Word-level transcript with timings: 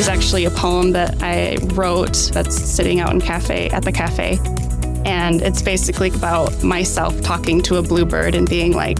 There's 0.00 0.08
actually 0.08 0.46
a 0.46 0.50
poem 0.50 0.92
that 0.92 1.22
I 1.22 1.58
wrote 1.74 2.30
that's 2.32 2.58
sitting 2.58 3.00
out 3.00 3.12
in 3.12 3.20
cafe 3.20 3.68
at 3.68 3.84
the 3.84 3.92
cafe. 3.92 4.38
And 5.04 5.42
it's 5.42 5.60
basically 5.60 6.08
about 6.08 6.64
myself 6.64 7.20
talking 7.20 7.60
to 7.64 7.76
a 7.76 7.82
bluebird 7.82 8.34
and 8.34 8.48
being 8.48 8.72
like, 8.72 8.98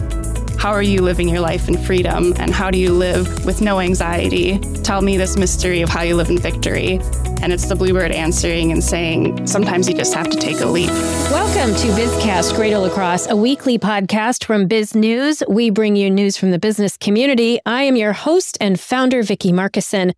how 0.59 0.69
are 0.69 0.83
you 0.83 1.01
living 1.01 1.27
your 1.27 1.39
life 1.39 1.67
in 1.67 1.83
freedom? 1.83 2.35
And 2.37 2.53
how 2.53 2.69
do 2.69 2.77
you 2.77 2.93
live 2.93 3.47
with 3.47 3.61
no 3.61 3.79
anxiety? 3.79 4.59
Tell 4.83 5.01
me 5.01 5.17
this 5.17 5.37
mystery 5.37 5.81
of 5.81 5.89
how 5.89 6.03
you 6.03 6.15
live 6.15 6.29
in 6.29 6.37
victory. 6.37 6.99
And 7.41 7.51
it's 7.51 7.65
the 7.65 7.75
bluebird 7.75 8.11
answering 8.11 8.71
and 8.71 8.83
saying, 8.83 9.47
sometimes 9.47 9.89
you 9.89 9.95
just 9.95 10.13
have 10.13 10.29
to 10.29 10.37
take 10.37 10.59
a 10.59 10.67
leap. 10.67 10.91
Welcome 11.31 11.75
to 11.77 11.87
BizCast 11.99 12.55
Greater 12.55 12.77
La 12.77 12.89
Crosse, 12.89 13.25
a 13.27 13.35
weekly 13.35 13.79
podcast 13.79 14.43
from 14.43 14.67
Biz 14.67 14.93
News. 14.93 15.41
We 15.49 15.71
bring 15.71 15.95
you 15.95 16.11
news 16.11 16.37
from 16.37 16.51
the 16.51 16.59
business 16.59 16.95
community. 16.95 17.59
I 17.65 17.81
am 17.81 17.95
your 17.95 18.13
host 18.13 18.55
and 18.61 18.79
founder, 18.79 19.23
Vicki 19.23 19.51
Markussen. 19.51 20.13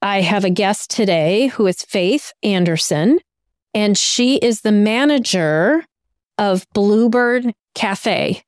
I 0.00 0.20
have 0.20 0.44
a 0.44 0.50
guest 0.50 0.90
today 0.90 1.48
who 1.48 1.66
is 1.66 1.82
Faith 1.82 2.32
Anderson, 2.44 3.18
and 3.74 3.98
she 3.98 4.36
is 4.36 4.60
the 4.60 4.70
manager 4.70 5.84
of 6.38 6.66
Bluebird 6.72 7.52
Cafe. 7.74 8.42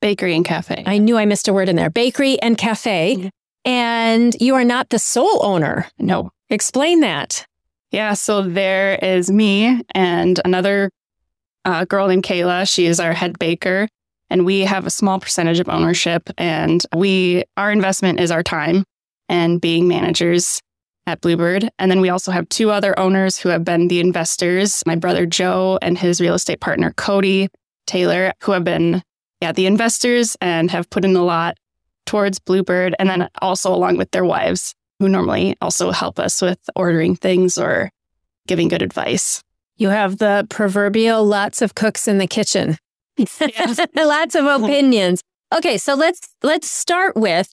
Bakery 0.00 0.34
and 0.34 0.44
cafe. 0.44 0.82
I 0.86 0.98
knew 0.98 1.16
I 1.16 1.26
missed 1.26 1.48
a 1.48 1.52
word 1.52 1.68
in 1.68 1.76
there. 1.76 1.90
Bakery 1.90 2.40
and 2.40 2.58
cafe. 2.58 3.30
And 3.64 4.36
you 4.40 4.54
are 4.54 4.64
not 4.64 4.90
the 4.90 4.98
sole 4.98 5.44
owner. 5.44 5.86
No. 5.98 6.30
Explain 6.50 7.00
that. 7.00 7.46
Yeah, 7.90 8.14
so 8.14 8.42
there 8.42 8.96
is 8.96 9.30
me 9.30 9.82
and 9.94 10.40
another 10.44 10.90
uh, 11.64 11.84
girl 11.84 12.08
named 12.08 12.24
Kayla. 12.24 12.72
She 12.72 12.86
is 12.86 12.98
our 12.98 13.12
head 13.12 13.38
baker, 13.38 13.88
and 14.30 14.44
we 14.44 14.60
have 14.60 14.86
a 14.86 14.90
small 14.90 15.20
percentage 15.20 15.60
of 15.60 15.68
ownership. 15.68 16.30
And 16.38 16.84
we, 16.94 17.44
our 17.56 17.70
investment 17.70 18.18
is 18.18 18.30
our 18.30 18.42
time 18.42 18.84
and 19.28 19.60
being 19.60 19.86
managers 19.86 20.60
at 21.06 21.20
Bluebird. 21.20 21.68
And 21.78 21.90
then 21.90 22.00
we 22.00 22.08
also 22.08 22.30
have 22.32 22.48
two 22.48 22.70
other 22.70 22.98
owners 22.98 23.38
who 23.38 23.48
have 23.48 23.64
been 23.64 23.88
the 23.88 24.00
investors 24.00 24.82
my 24.86 24.96
brother 24.96 25.26
Joe 25.26 25.78
and 25.82 25.98
his 25.98 26.20
real 26.20 26.34
estate 26.34 26.60
partner 26.60 26.92
Cody 26.96 27.48
Taylor, 27.86 28.32
who 28.42 28.52
have 28.52 28.64
been 28.64 29.02
yeah, 29.40 29.50
the 29.50 29.66
investors 29.66 30.36
and 30.40 30.70
have 30.70 30.88
put 30.88 31.04
in 31.04 31.16
a 31.16 31.24
lot 31.24 31.56
towards 32.06 32.38
Bluebird. 32.38 32.94
And 33.00 33.10
then 33.10 33.28
also 33.40 33.74
along 33.74 33.96
with 33.96 34.12
their 34.12 34.24
wives, 34.24 34.74
who 35.00 35.08
normally 35.08 35.56
also 35.60 35.90
help 35.90 36.20
us 36.20 36.40
with 36.40 36.60
ordering 36.76 37.16
things 37.16 37.58
or 37.58 37.90
giving 38.46 38.68
good 38.68 38.82
advice. 38.82 39.42
You 39.76 39.88
have 39.88 40.18
the 40.18 40.46
proverbial 40.48 41.24
lots 41.24 41.60
of 41.60 41.74
cooks 41.74 42.06
in 42.06 42.18
the 42.18 42.28
kitchen. 42.28 42.78
lots 43.96 44.36
of 44.36 44.44
opinions. 44.44 45.22
Okay, 45.52 45.76
so 45.76 45.94
let's 45.94 46.20
let's 46.42 46.70
start 46.70 47.16
with 47.16 47.52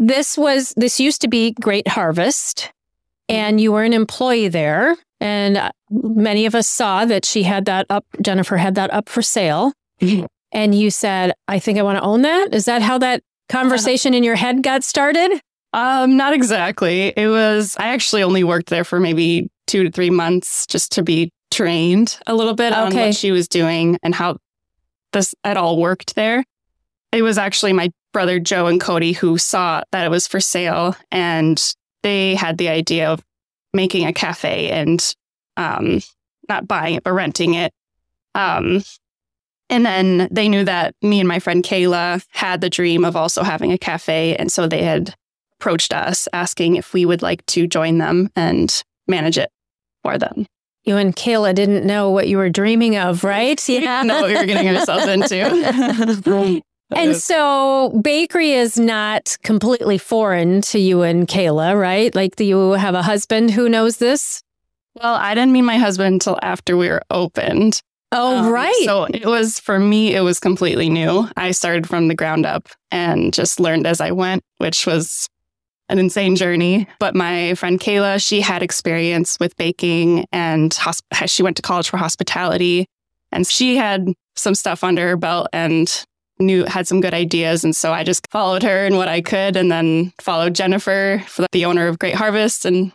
this 0.00 0.36
was 0.36 0.74
this 0.76 0.98
used 0.98 1.20
to 1.20 1.28
be 1.28 1.52
Great 1.60 1.86
Harvest 1.86 2.58
mm-hmm. 2.58 3.36
and 3.36 3.60
you 3.60 3.70
were 3.70 3.84
an 3.84 3.92
employee 3.92 4.48
there 4.48 4.96
and 5.20 5.58
uh, 5.58 5.70
many 5.90 6.46
of 6.46 6.54
us 6.54 6.66
saw 6.66 7.04
that 7.04 7.24
she 7.24 7.44
had 7.44 7.66
that 7.66 7.86
up 7.90 8.04
Jennifer 8.20 8.56
had 8.56 8.74
that 8.74 8.92
up 8.92 9.08
for 9.08 9.22
sale. 9.22 9.72
Mm-hmm. 10.00 10.24
and 10.52 10.74
you 10.74 10.90
said, 10.90 11.34
I 11.46 11.58
think 11.58 11.78
I 11.78 11.82
want 11.82 11.98
to 11.98 12.02
own 12.02 12.22
that. 12.22 12.54
Is 12.54 12.64
that 12.64 12.80
how 12.80 12.96
that 12.98 13.22
conversation 13.50 14.14
in 14.14 14.24
your 14.24 14.34
head 14.34 14.62
got 14.62 14.82
started? 14.82 15.42
Um, 15.74 16.16
not 16.16 16.32
exactly. 16.32 17.12
It 17.14 17.28
was, 17.28 17.76
I 17.78 17.88
actually 17.88 18.22
only 18.22 18.42
worked 18.42 18.70
there 18.70 18.84
for 18.84 18.98
maybe 18.98 19.50
two 19.66 19.84
to 19.84 19.90
three 19.90 20.08
months 20.08 20.66
just 20.66 20.92
to 20.92 21.02
be 21.02 21.30
trained 21.50 22.18
a 22.26 22.34
little 22.34 22.54
bit 22.54 22.72
on 22.72 22.94
what 22.94 23.14
she 23.14 23.30
was 23.30 23.46
doing 23.46 23.98
and 24.02 24.14
how 24.14 24.38
this 25.12 25.34
it 25.44 25.56
all 25.56 25.78
worked 25.78 26.14
there. 26.14 26.44
It 27.12 27.22
was 27.22 27.38
actually 27.38 27.72
my 27.72 27.90
brother 28.12 28.38
Joe 28.38 28.66
and 28.66 28.80
Cody 28.80 29.12
who 29.12 29.38
saw 29.38 29.82
that 29.92 30.04
it 30.04 30.10
was 30.10 30.26
for 30.26 30.40
sale 30.40 30.96
and 31.10 31.74
they 32.02 32.34
had 32.34 32.58
the 32.58 32.68
idea 32.68 33.08
of 33.08 33.22
making 33.72 34.06
a 34.06 34.12
cafe 34.12 34.70
and 34.70 35.14
um 35.56 36.00
not 36.48 36.66
buying 36.66 36.96
it 36.96 37.04
but 37.04 37.12
renting 37.12 37.54
it. 37.54 37.72
Um 38.34 38.82
and 39.68 39.86
then 39.86 40.28
they 40.32 40.48
knew 40.48 40.64
that 40.64 40.94
me 41.00 41.20
and 41.20 41.28
my 41.28 41.38
friend 41.38 41.62
Kayla 41.62 42.24
had 42.30 42.60
the 42.60 42.70
dream 42.70 43.04
of 43.04 43.14
also 43.14 43.42
having 43.42 43.72
a 43.72 43.78
cafe 43.78 44.34
and 44.36 44.50
so 44.50 44.66
they 44.66 44.82
had 44.82 45.14
approached 45.58 45.92
us 45.92 46.26
asking 46.32 46.76
if 46.76 46.92
we 46.92 47.04
would 47.04 47.22
like 47.22 47.44
to 47.46 47.66
join 47.66 47.98
them 47.98 48.30
and 48.34 48.82
manage 49.06 49.38
it 49.38 49.50
for 50.02 50.18
them. 50.18 50.46
You 50.84 50.96
and 50.96 51.14
Kayla 51.14 51.54
didn't 51.54 51.84
know 51.86 52.10
what 52.10 52.28
you 52.28 52.38
were 52.38 52.48
dreaming 52.48 52.96
of, 52.96 53.22
right? 53.22 53.58
Didn't 53.66 54.06
know 54.06 54.22
what 54.22 54.30
we 54.30 54.36
were 54.36 54.46
getting 54.46 54.74
ourselves 54.74 55.06
into. 55.06 56.62
And 56.96 57.16
so 57.16 58.00
bakery 58.02 58.52
is 58.52 58.78
not 58.78 59.36
completely 59.42 59.96
foreign 59.98 60.60
to 60.62 60.78
you 60.78 61.02
and 61.02 61.26
Kayla, 61.28 61.78
right? 61.80 62.14
Like 62.14 62.36
do 62.36 62.44
you 62.44 62.72
have 62.72 62.94
a 62.94 63.02
husband 63.02 63.50
who 63.52 63.68
knows 63.68 63.96
this? 63.98 64.42
well, 65.00 65.14
I 65.14 65.34
didn't 65.34 65.52
meet 65.52 65.62
my 65.62 65.78
husband 65.78 66.14
until 66.14 66.36
after 66.42 66.76
we 66.76 66.88
were 66.88 67.02
opened. 67.10 67.80
Oh, 68.10 68.38
Um, 68.38 68.52
right. 68.52 68.74
So 68.84 69.04
it 69.04 69.24
was 69.24 69.60
for 69.60 69.78
me, 69.78 70.14
it 70.16 70.20
was 70.20 70.40
completely 70.40 70.88
new. 70.88 71.28
I 71.36 71.52
started 71.52 71.86
from 71.88 72.08
the 72.08 72.14
ground 72.16 72.44
up 72.44 72.68
and 72.90 73.32
just 73.32 73.60
learned 73.60 73.86
as 73.86 74.00
I 74.00 74.10
went, 74.10 74.42
which 74.58 74.86
was 74.86 75.28
an 75.88 76.00
insane 76.00 76.34
journey. 76.34 76.88
But 76.98 77.14
my 77.14 77.54
friend 77.54 77.78
Kayla, 77.78 78.20
she 78.22 78.40
had 78.40 78.64
experience 78.64 79.38
with 79.38 79.56
baking 79.56 80.26
and 80.32 80.72
hosp- 80.72 81.28
she 81.28 81.44
went 81.44 81.56
to 81.56 81.62
college 81.62 81.88
for 81.88 81.96
hospitality 81.96 82.86
and 83.30 83.46
she 83.46 83.76
had 83.76 84.08
some 84.34 84.56
stuff 84.56 84.82
under 84.82 85.06
her 85.08 85.16
belt 85.16 85.46
and 85.52 86.04
knew 86.40 86.64
had 86.64 86.88
some 86.88 87.00
good 87.00 87.14
ideas. 87.14 87.64
And 87.64 87.74
so 87.76 87.92
I 87.92 88.04
just 88.04 88.26
followed 88.30 88.62
her 88.62 88.86
in 88.86 88.96
what 88.96 89.08
I 89.08 89.20
could 89.20 89.56
and 89.56 89.70
then 89.70 90.12
followed 90.20 90.54
Jennifer, 90.54 91.22
for 91.26 91.46
the 91.52 91.64
owner 91.64 91.86
of 91.86 91.98
Great 91.98 92.14
Harvest, 92.14 92.64
and 92.64 92.92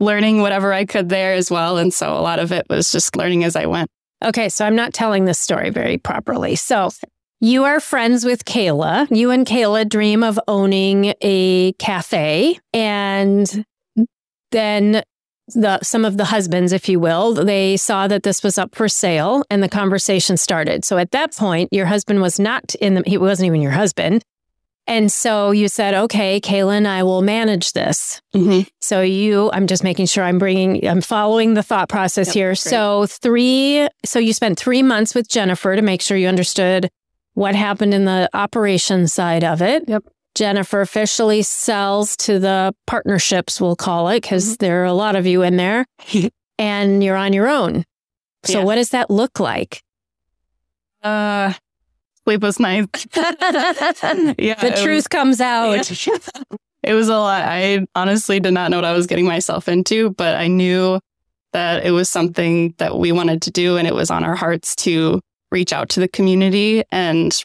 learning 0.00 0.40
whatever 0.40 0.72
I 0.72 0.84
could 0.84 1.08
there 1.08 1.34
as 1.34 1.50
well. 1.50 1.78
And 1.78 1.92
so 1.92 2.16
a 2.16 2.20
lot 2.20 2.38
of 2.38 2.52
it 2.52 2.66
was 2.68 2.92
just 2.92 3.16
learning 3.16 3.44
as 3.44 3.56
I 3.56 3.66
went. 3.66 3.88
Okay, 4.24 4.48
so 4.48 4.64
I'm 4.64 4.76
not 4.76 4.94
telling 4.94 5.24
this 5.24 5.38
story 5.38 5.70
very 5.70 5.98
properly. 5.98 6.56
So 6.56 6.90
you 7.40 7.64
are 7.64 7.80
friends 7.80 8.24
with 8.24 8.44
Kayla. 8.44 9.14
You 9.14 9.30
and 9.30 9.46
Kayla 9.46 9.88
dream 9.88 10.22
of 10.22 10.40
owning 10.48 11.12
a 11.20 11.72
cafe 11.74 12.58
and 12.72 13.64
then 14.52 15.02
the 15.54 15.80
some 15.82 16.04
of 16.04 16.16
the 16.16 16.26
husbands, 16.26 16.72
if 16.72 16.88
you 16.88 16.98
will, 16.98 17.34
they 17.34 17.76
saw 17.76 18.08
that 18.08 18.22
this 18.22 18.42
was 18.42 18.58
up 18.58 18.74
for 18.74 18.88
sale 18.88 19.44
and 19.50 19.62
the 19.62 19.68
conversation 19.68 20.36
started. 20.36 20.84
So 20.84 20.98
at 20.98 21.12
that 21.12 21.34
point, 21.34 21.68
your 21.72 21.86
husband 21.86 22.20
was 22.20 22.38
not 22.38 22.74
in 22.76 22.94
the 22.94 23.02
he 23.06 23.18
wasn't 23.18 23.46
even 23.46 23.62
your 23.62 23.72
husband. 23.72 24.22
And 24.88 25.10
so 25.10 25.50
you 25.50 25.66
said, 25.68 25.94
okay, 25.94 26.40
Kayla 26.40 26.76
and 26.76 26.86
I 26.86 27.02
will 27.02 27.20
manage 27.20 27.72
this. 27.72 28.22
Mm-hmm. 28.34 28.68
So 28.80 29.02
you, 29.02 29.50
I'm 29.52 29.66
just 29.66 29.82
making 29.82 30.06
sure 30.06 30.22
I'm 30.22 30.38
bringing, 30.38 30.86
I'm 30.86 31.00
following 31.00 31.54
the 31.54 31.62
thought 31.64 31.88
process 31.88 32.28
Yep, 32.28 32.34
here. 32.34 32.48
great. 32.50 32.58
So 32.58 33.06
three, 33.06 33.88
so 34.04 34.20
you 34.20 34.32
spent 34.32 34.58
three 34.60 34.84
months 34.84 35.12
with 35.12 35.28
Jennifer 35.28 35.74
to 35.74 35.82
make 35.82 36.02
sure 36.02 36.16
you 36.16 36.28
understood 36.28 36.88
what 37.34 37.56
happened 37.56 37.94
in 37.94 38.04
the 38.04 38.30
operation 38.32 39.08
side 39.08 39.42
of 39.42 39.60
it. 39.60 39.88
Yep. 39.88 40.04
Jennifer 40.36 40.82
officially 40.82 41.42
sells 41.42 42.16
to 42.18 42.38
the 42.38 42.74
partnerships, 42.86 43.60
we'll 43.60 43.74
call 43.74 44.08
it, 44.10 44.20
because 44.22 44.44
Mm-hmm. 44.44 44.54
there 44.64 44.82
are 44.82 44.84
a 44.84 44.92
lot 44.92 45.16
of 45.16 45.26
you 45.26 45.42
in 45.42 45.56
there, 45.56 45.86
and 46.58 47.02
you're 47.02 47.16
on 47.16 47.32
your 47.32 47.48
own. 47.48 47.84
So 48.44 48.58
Yeah. 48.58 48.64
what 48.64 48.74
does 48.76 48.90
that 48.90 49.10
look 49.10 49.40
like? 49.40 49.82
Uh, 51.02 51.52
sleepless 52.24 52.60
nights. 52.60 53.06
yeah, 53.16 54.54
the 54.60 54.78
truth 54.82 55.08
comes 55.08 55.40
out. 55.40 55.70
Was, 55.70 56.08
it 56.82 56.94
was 56.94 57.08
a 57.08 57.16
lot. 57.16 57.42
I 57.42 57.86
honestly 57.94 58.38
did 58.38 58.52
not 58.52 58.70
know 58.70 58.76
what 58.78 58.84
I 58.84 58.92
was 58.92 59.06
getting 59.06 59.24
myself 59.26 59.68
into, 59.68 60.10
but 60.10 60.34
I 60.36 60.48
knew 60.48 61.00
that 61.52 61.86
it 61.86 61.92
was 61.92 62.10
something 62.10 62.74
that 62.78 62.98
we 62.98 63.10
wanted 63.12 63.40
to 63.42 63.50
do, 63.50 63.76
and 63.78 63.88
it 63.88 63.94
was 63.94 64.10
on 64.10 64.22
our 64.24 64.34
hearts 64.36 64.76
to 64.76 65.20
reach 65.50 65.72
out 65.72 65.88
to 65.90 66.00
the 66.00 66.08
community 66.08 66.82
and 66.92 67.42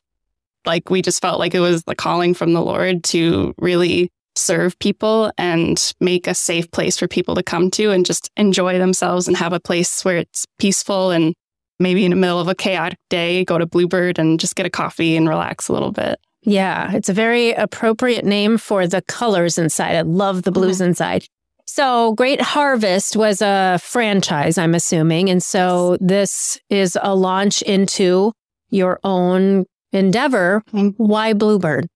like 0.65 0.89
we 0.89 1.01
just 1.01 1.21
felt 1.21 1.39
like 1.39 1.53
it 1.53 1.59
was 1.59 1.83
the 1.83 1.95
calling 1.95 2.33
from 2.33 2.53
the 2.53 2.61
Lord 2.61 3.03
to 3.05 3.53
really 3.57 4.11
serve 4.35 4.77
people 4.79 5.31
and 5.37 5.93
make 5.99 6.27
a 6.27 6.33
safe 6.33 6.69
place 6.71 6.97
for 6.97 7.07
people 7.07 7.35
to 7.35 7.43
come 7.43 7.69
to 7.71 7.91
and 7.91 8.05
just 8.05 8.29
enjoy 8.37 8.77
themselves 8.77 9.27
and 9.27 9.35
have 9.37 9.53
a 9.53 9.59
place 9.59 10.05
where 10.05 10.17
it's 10.17 10.45
peaceful 10.57 11.11
and 11.11 11.33
maybe 11.79 12.05
in 12.05 12.11
the 12.11 12.15
middle 12.15 12.39
of 12.39 12.47
a 12.47 12.55
chaotic 12.55 12.99
day, 13.09 13.43
go 13.43 13.57
to 13.57 13.65
Bluebird 13.65 14.19
and 14.19 14.39
just 14.39 14.55
get 14.55 14.65
a 14.65 14.69
coffee 14.69 15.17
and 15.17 15.27
relax 15.27 15.67
a 15.67 15.73
little 15.73 15.91
bit. 15.91 16.19
Yeah, 16.43 16.91
it's 16.93 17.09
a 17.09 17.13
very 17.13 17.51
appropriate 17.51 18.25
name 18.25 18.57
for 18.57 18.87
the 18.87 19.01
colors 19.03 19.57
inside. 19.57 19.95
I 19.95 20.01
love 20.01 20.43
the 20.43 20.51
blues 20.51 20.77
mm-hmm. 20.77 20.89
inside. 20.89 21.25
So, 21.65 22.13
Great 22.15 22.41
Harvest 22.41 23.15
was 23.15 23.41
a 23.41 23.79
franchise, 23.81 24.57
I'm 24.57 24.73
assuming. 24.73 25.29
And 25.29 25.41
so, 25.41 25.97
this 26.01 26.59
is 26.69 26.97
a 27.01 27.15
launch 27.15 27.61
into 27.61 28.33
your 28.71 28.99
own 29.03 29.65
endeavor. 29.91 30.63
Why 30.97 31.33
Bluebird? 31.33 31.87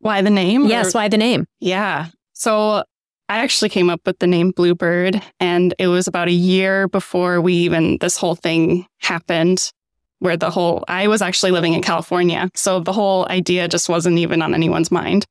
Why 0.00 0.22
the 0.22 0.30
name? 0.30 0.66
Yes, 0.66 0.94
Or- 0.94 0.98
why 0.98 1.08
the 1.08 1.16
name? 1.16 1.46
Yeah. 1.60 2.06
So 2.34 2.84
I 3.28 3.38
actually 3.38 3.70
came 3.70 3.90
up 3.90 4.00
with 4.06 4.18
the 4.18 4.26
name 4.26 4.52
Bluebird, 4.52 5.20
and 5.40 5.74
it 5.78 5.88
was 5.88 6.06
about 6.06 6.28
a 6.28 6.32
year 6.32 6.86
before 6.88 7.40
we 7.40 7.54
even, 7.54 7.98
this 7.98 8.16
whole 8.16 8.36
thing 8.36 8.86
happened, 8.98 9.72
where 10.20 10.36
the 10.36 10.50
whole, 10.50 10.84
I 10.86 11.08
was 11.08 11.22
actually 11.22 11.52
living 11.52 11.72
in 11.72 11.82
California. 11.82 12.50
So 12.54 12.80
the 12.80 12.92
whole 12.92 13.26
idea 13.28 13.68
just 13.68 13.88
wasn't 13.88 14.18
even 14.18 14.42
on 14.42 14.54
anyone's 14.54 14.92
mind. 14.92 15.24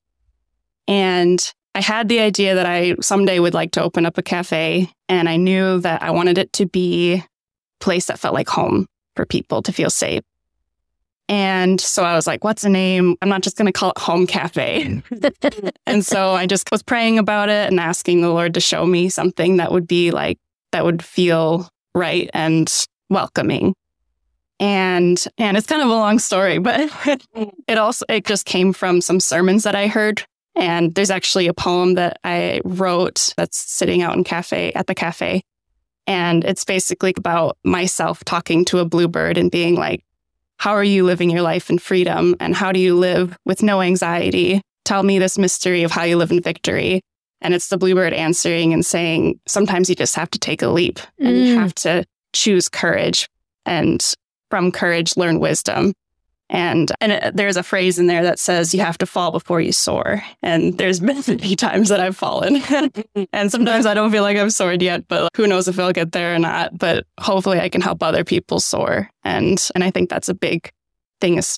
And 0.87 1.39
I 1.73 1.81
had 1.81 2.09
the 2.09 2.19
idea 2.19 2.55
that 2.55 2.65
I 2.65 2.95
someday 3.01 3.39
would 3.39 3.53
like 3.53 3.71
to 3.71 3.83
open 3.83 4.05
up 4.05 4.17
a 4.17 4.21
cafe. 4.23 4.89
And 5.09 5.27
I 5.29 5.37
knew 5.37 5.79
that 5.79 6.03
I 6.03 6.11
wanted 6.11 6.37
it 6.37 6.53
to 6.53 6.65
be 6.65 7.13
a 7.15 7.25
place 7.79 8.05
that 8.07 8.19
felt 8.19 8.33
like 8.33 8.49
home 8.49 8.87
for 9.15 9.25
people 9.25 9.61
to 9.63 9.71
feel 9.71 9.89
safe. 9.89 10.21
And 11.27 11.81
so 11.81 12.03
I 12.03 12.13
was 12.15 12.27
like, 12.27 12.43
what's 12.43 12.63
a 12.63 12.69
name? 12.69 13.17
I'm 13.21 13.29
not 13.29 13.41
just 13.41 13.57
going 13.57 13.65
to 13.65 13.71
call 13.71 13.91
it 13.91 13.97
Home 13.97 14.27
Cafe. 14.27 15.01
and 15.87 16.05
so 16.05 16.31
I 16.31 16.45
just 16.45 16.69
was 16.71 16.83
praying 16.83 17.17
about 17.17 17.49
it 17.49 17.67
and 17.69 17.79
asking 17.79 18.21
the 18.21 18.29
Lord 18.29 18.53
to 18.53 18.59
show 18.59 18.85
me 18.85 19.09
something 19.09 19.57
that 19.57 19.71
would 19.71 19.87
be 19.87 20.11
like, 20.11 20.37
that 20.71 20.85
would 20.85 21.03
feel 21.03 21.67
right 21.95 22.29
and 22.33 22.71
welcoming. 23.09 23.73
And 24.59 25.23
and 25.37 25.57
it's 25.57 25.67
kind 25.67 25.81
of 25.81 25.89
a 25.89 25.93
long 25.93 26.19
story, 26.19 26.59
but 26.59 26.89
it 27.67 27.77
also 27.77 28.05
it 28.07 28.25
just 28.25 28.45
came 28.45 28.71
from 28.71 29.01
some 29.01 29.19
sermons 29.19 29.63
that 29.63 29.75
I 29.75 29.87
heard. 29.87 30.23
And 30.55 30.95
there's 30.95 31.11
actually 31.11 31.47
a 31.47 31.53
poem 31.53 31.95
that 31.95 32.17
I 32.23 32.61
wrote 32.63 33.33
that's 33.35 33.57
sitting 33.57 34.01
out 34.01 34.15
in 34.15 34.23
cafe 34.23 34.71
at 34.73 34.87
the 34.87 34.95
cafe. 34.95 35.43
And 36.07 36.45
it's 36.45 36.63
basically 36.63 37.13
about 37.17 37.57
myself 37.65 38.23
talking 38.23 38.63
to 38.65 38.79
a 38.79 38.85
bluebird 38.85 39.37
and 39.37 39.51
being 39.51 39.75
like, 39.75 40.05
how 40.57 40.71
are 40.71 40.83
you 40.83 41.03
living 41.03 41.29
your 41.29 41.41
life 41.41 41.69
in 41.69 41.77
freedom? 41.77 42.35
And 42.39 42.55
how 42.55 42.71
do 42.71 42.79
you 42.79 42.95
live 42.95 43.37
with 43.45 43.61
no 43.61 43.81
anxiety? 43.81 44.61
Tell 44.83 45.03
me 45.03 45.19
this 45.19 45.37
mystery 45.37 45.83
of 45.83 45.91
how 45.91 46.03
you 46.03 46.17
live 46.17 46.31
in 46.31 46.41
victory. 46.41 47.01
And 47.41 47.53
it's 47.53 47.67
the 47.67 47.77
bluebird 47.77 48.13
answering 48.13 48.73
and 48.73 48.85
saying, 48.85 49.39
sometimes 49.47 49.89
you 49.89 49.95
just 49.95 50.15
have 50.15 50.31
to 50.31 50.39
take 50.39 50.61
a 50.61 50.67
leap 50.67 50.99
and 51.19 51.35
mm. 51.35 51.45
you 51.45 51.59
have 51.59 51.75
to 51.75 52.05
choose 52.33 52.69
courage. 52.69 53.27
And 53.65 54.03
from 54.49 54.71
courage, 54.71 55.17
learn 55.17 55.39
wisdom. 55.39 55.93
And 56.49 56.91
and 57.01 57.11
uh, 57.11 57.31
there's 57.33 57.57
a 57.57 57.63
phrase 57.63 57.97
in 57.97 58.07
there 58.07 58.23
that 58.23 58.37
says 58.37 58.73
you 58.73 58.79
have 58.81 58.97
to 58.99 59.05
fall 59.05 59.31
before 59.31 59.61
you 59.61 59.71
soar. 59.71 60.23
And 60.43 60.77
there's 60.77 60.99
been 61.01 61.23
many 61.27 61.55
times 61.55 61.89
that 61.89 61.99
I've 61.99 62.17
fallen, 62.17 62.57
and 63.33 63.51
sometimes 63.51 63.85
I 63.85 63.93
don't 63.93 64.11
feel 64.11 64.23
like 64.23 64.37
I've 64.37 64.53
soared 64.53 64.81
yet. 64.81 65.07
But 65.07 65.29
who 65.35 65.47
knows 65.47 65.67
if 65.67 65.79
I'll 65.79 65.91
get 65.91 66.11
there 66.11 66.35
or 66.35 66.39
not? 66.39 66.77
But 66.77 67.05
hopefully, 67.19 67.59
I 67.59 67.69
can 67.69 67.81
help 67.81 68.03
other 68.03 68.23
people 68.23 68.59
soar. 68.59 69.09
And 69.23 69.69
and 69.73 69.83
I 69.83 69.91
think 69.91 70.09
that's 70.09 70.29
a 70.29 70.35
big 70.35 70.71
thing. 71.19 71.37
Is 71.37 71.57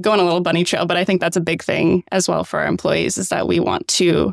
going 0.00 0.18
a 0.18 0.24
little 0.24 0.40
bunny 0.40 0.64
trail, 0.64 0.86
but 0.86 0.96
I 0.96 1.04
think 1.04 1.20
that's 1.20 1.36
a 1.36 1.42
big 1.42 1.62
thing 1.62 2.02
as 2.10 2.28
well 2.28 2.42
for 2.42 2.60
our 2.60 2.66
employees 2.66 3.18
is 3.18 3.28
that 3.28 3.46
we 3.46 3.60
want 3.60 3.86
to 3.88 4.32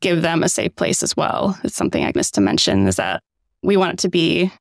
give 0.00 0.22
them 0.22 0.42
a 0.42 0.48
safe 0.48 0.74
place 0.76 1.02
as 1.02 1.16
well. 1.16 1.58
It's 1.64 1.76
something 1.76 2.04
I 2.04 2.12
missed 2.14 2.34
to 2.34 2.40
mention 2.40 2.86
is 2.86 2.96
that 2.96 3.22
we 3.62 3.76
want 3.76 3.94
it 3.94 3.98
to 4.00 4.08
be 4.08 4.52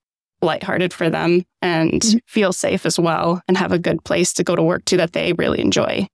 lighthearted 0.42 0.94
for 0.94 1.10
them 1.10 1.44
and 1.62 2.02
mm-hmm. 2.02 2.18
feel 2.26 2.54
safe 2.54 2.86
as 2.86 3.00
well 3.00 3.42
and 3.48 3.58
have 3.58 3.72
a 3.72 3.80
good 3.80 4.04
place 4.04 4.34
to 4.34 4.44
go 4.44 4.56
to 4.56 4.64
work 4.64 4.86
to 4.86 4.98
that 4.98 5.14
they 5.14 5.34
really 5.34 5.60
enjoy 5.60 6.08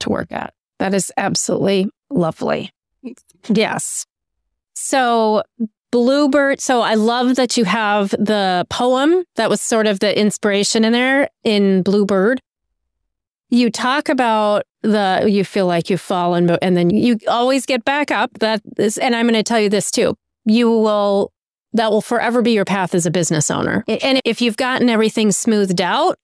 to 0.00 0.10
work 0.10 0.32
at. 0.32 0.52
That 0.78 0.94
is 0.94 1.12
absolutely 1.16 1.88
lovely. 2.10 2.70
Yes. 3.48 4.06
So, 4.74 5.42
Bluebird. 5.90 6.60
So, 6.60 6.80
I 6.80 6.94
love 6.94 7.36
that 7.36 7.56
you 7.56 7.64
have 7.64 8.10
the 8.10 8.66
poem 8.70 9.24
that 9.36 9.50
was 9.50 9.60
sort 9.60 9.86
of 9.86 10.00
the 10.00 10.18
inspiration 10.18 10.84
in 10.84 10.92
there 10.92 11.28
in 11.44 11.82
Bluebird. 11.82 12.40
You 13.50 13.70
talk 13.70 14.08
about 14.08 14.62
the, 14.82 15.26
you 15.28 15.44
feel 15.44 15.66
like 15.66 15.90
you've 15.90 16.00
fallen, 16.00 16.50
and 16.62 16.76
then 16.76 16.90
you 16.90 17.18
always 17.28 17.66
get 17.66 17.84
back 17.84 18.10
up. 18.10 18.30
That 18.38 18.62
is, 18.78 18.96
and 18.96 19.14
I'm 19.14 19.26
going 19.26 19.34
to 19.34 19.42
tell 19.42 19.60
you 19.60 19.68
this 19.68 19.90
too. 19.90 20.14
You 20.44 20.70
will 20.70 21.32
that 21.72 21.90
will 21.90 22.00
forever 22.00 22.42
be 22.42 22.52
your 22.52 22.64
path 22.64 22.94
as 22.94 23.06
a 23.06 23.10
business 23.10 23.50
owner. 23.50 23.84
And 23.86 24.20
if 24.24 24.40
you've 24.40 24.56
gotten 24.56 24.88
everything 24.88 25.32
smoothed 25.32 25.80
out, 25.80 26.18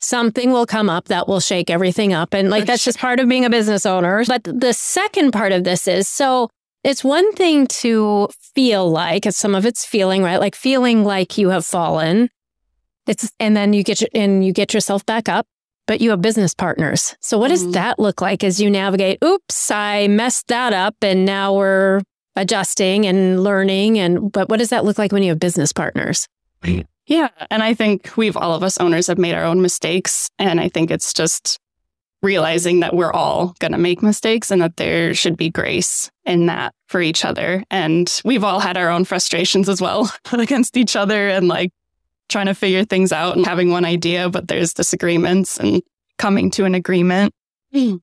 something 0.00 0.52
will 0.52 0.66
come 0.66 0.90
up 0.90 1.06
that 1.06 1.28
will 1.28 1.40
shake 1.40 1.70
everything 1.70 2.12
up. 2.12 2.34
And 2.34 2.50
like 2.50 2.66
that's 2.66 2.84
just 2.84 2.98
part 2.98 3.20
of 3.20 3.28
being 3.28 3.44
a 3.44 3.50
business 3.50 3.86
owner. 3.86 4.24
But 4.26 4.44
the 4.44 4.72
second 4.72 5.32
part 5.32 5.52
of 5.52 5.64
this 5.64 5.88
is 5.88 6.08
so 6.08 6.50
it's 6.84 7.02
one 7.02 7.32
thing 7.32 7.66
to 7.66 8.28
feel 8.54 8.88
like, 8.88 9.24
some 9.30 9.56
of 9.56 9.66
it's 9.66 9.84
feeling, 9.84 10.22
right? 10.22 10.38
Like 10.38 10.54
feeling 10.54 11.02
like 11.04 11.36
you 11.36 11.48
have 11.48 11.66
fallen. 11.66 12.30
It's, 13.08 13.32
and 13.40 13.56
then 13.56 13.72
you 13.72 13.82
get, 13.82 14.02
and 14.14 14.44
you 14.44 14.52
get 14.52 14.72
yourself 14.72 15.04
back 15.04 15.28
up, 15.28 15.46
but 15.88 16.00
you 16.00 16.10
have 16.10 16.22
business 16.22 16.54
partners. 16.54 17.16
So 17.20 17.38
what 17.38 17.48
does 17.48 17.64
mm. 17.64 17.72
that 17.72 17.98
look 17.98 18.20
like 18.20 18.44
as 18.44 18.60
you 18.60 18.70
navigate? 18.70 19.18
Oops, 19.24 19.70
I 19.70 20.06
messed 20.06 20.46
that 20.46 20.72
up. 20.72 20.94
And 21.02 21.24
now 21.24 21.54
we're 21.54 22.02
adjusting 22.36 23.06
and 23.06 23.42
learning 23.42 23.98
and 23.98 24.30
but 24.30 24.48
what 24.48 24.58
does 24.58 24.70
that 24.70 24.84
look 24.84 24.98
like 24.98 25.12
when 25.12 25.22
you 25.22 25.30
have 25.30 25.40
business 25.40 25.72
partners? 25.72 26.28
Yeah 27.06 27.28
and 27.50 27.62
i 27.62 27.72
think 27.72 28.16
we've 28.16 28.36
all 28.36 28.54
of 28.54 28.62
us 28.64 28.78
owners 28.78 29.06
have 29.06 29.18
made 29.18 29.34
our 29.34 29.44
own 29.44 29.62
mistakes 29.62 30.28
and 30.40 30.60
i 30.60 30.68
think 30.68 30.90
it's 30.90 31.12
just 31.12 31.60
realizing 32.22 32.80
that 32.80 32.94
we're 32.94 33.12
all 33.12 33.54
going 33.58 33.72
to 33.72 33.78
make 33.78 34.02
mistakes 34.02 34.50
and 34.50 34.60
that 34.62 34.76
there 34.76 35.14
should 35.14 35.36
be 35.36 35.50
grace 35.50 36.10
in 36.24 36.46
that 36.46 36.74
for 36.88 37.00
each 37.00 37.24
other. 37.24 37.62
And 37.70 38.20
we've 38.24 38.44
all 38.44 38.60
had 38.60 38.76
our 38.76 38.90
own 38.90 39.04
frustrations 39.04 39.68
as 39.68 39.80
well 39.80 40.10
against 40.32 40.76
each 40.76 40.96
other 40.96 41.28
and 41.28 41.48
like 41.48 41.70
trying 42.28 42.46
to 42.46 42.54
figure 42.54 42.84
things 42.84 43.12
out 43.12 43.36
and 43.36 43.46
having 43.46 43.70
one 43.70 43.84
idea 43.84 44.28
but 44.28 44.48
there's 44.48 44.74
disagreements 44.74 45.58
and 45.58 45.82
coming 46.18 46.50
to 46.52 46.64
an 46.64 46.74
agreement. 46.74 47.32
Mm. 47.72 48.00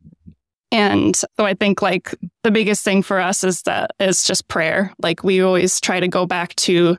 And 0.73 1.15
so 1.15 1.45
I 1.45 1.53
think 1.53 1.83
like 1.83 2.15
the 2.41 2.49
biggest 2.49 2.83
thing 2.83 3.03
for 3.03 3.19
us 3.19 3.43
is 3.43 3.61
that 3.61 3.91
is 3.99 4.23
just 4.23 4.47
prayer. 4.47 4.91
Like 4.97 5.23
we 5.23 5.39
always 5.39 5.79
try 5.79 5.99
to 5.99 6.07
go 6.07 6.25
back 6.25 6.55
to 6.55 6.97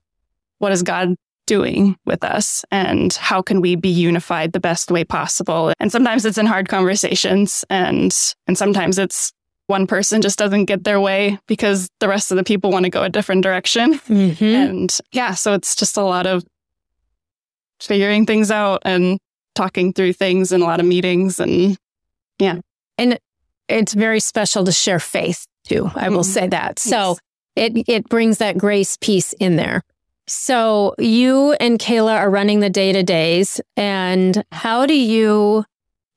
what 0.58 0.70
is 0.70 0.84
God 0.84 1.16
doing 1.46 1.96
with 2.06 2.22
us 2.22 2.64
and 2.70 3.12
how 3.14 3.42
can 3.42 3.60
we 3.60 3.74
be 3.74 3.88
unified 3.88 4.52
the 4.52 4.60
best 4.60 4.92
way 4.92 5.02
possible. 5.02 5.72
And 5.80 5.90
sometimes 5.90 6.24
it's 6.24 6.38
in 6.38 6.46
hard 6.46 6.68
conversations 6.68 7.64
and 7.68 8.16
and 8.46 8.56
sometimes 8.56 8.96
it's 8.96 9.32
one 9.66 9.88
person 9.88 10.22
just 10.22 10.38
doesn't 10.38 10.66
get 10.66 10.84
their 10.84 11.00
way 11.00 11.38
because 11.48 11.88
the 11.98 12.08
rest 12.08 12.30
of 12.30 12.36
the 12.36 12.44
people 12.44 12.70
want 12.70 12.84
to 12.84 12.90
go 12.90 13.02
a 13.02 13.08
different 13.08 13.42
direction. 13.42 13.94
Mm-hmm. 13.94 14.44
And 14.44 14.98
yeah, 15.10 15.34
so 15.34 15.52
it's 15.52 15.74
just 15.74 15.96
a 15.96 16.02
lot 16.02 16.26
of 16.26 16.44
figuring 17.80 18.24
things 18.24 18.52
out 18.52 18.82
and 18.84 19.18
talking 19.56 19.92
through 19.92 20.12
things 20.12 20.52
and 20.52 20.62
a 20.62 20.66
lot 20.66 20.78
of 20.78 20.86
meetings 20.86 21.40
and 21.40 21.76
yeah. 22.38 22.60
And 22.98 23.18
it's 23.68 23.94
very 23.94 24.20
special 24.20 24.64
to 24.64 24.72
share 24.72 24.98
faith 24.98 25.46
too. 25.64 25.90
I 25.94 26.08
will 26.08 26.18
mm-hmm. 26.18 26.32
say 26.32 26.48
that. 26.48 26.78
So 26.78 27.16
yes. 27.56 27.72
it 27.76 27.84
it 27.88 28.08
brings 28.08 28.38
that 28.38 28.58
grace 28.58 28.96
piece 29.00 29.32
in 29.34 29.56
there. 29.56 29.82
So 30.26 30.94
you 30.98 31.52
and 31.54 31.78
Kayla 31.78 32.16
are 32.16 32.30
running 32.30 32.60
the 32.60 32.70
day 32.70 32.92
to 32.92 33.02
days, 33.02 33.60
and 33.76 34.42
how 34.52 34.86
do 34.86 34.94
you 34.94 35.64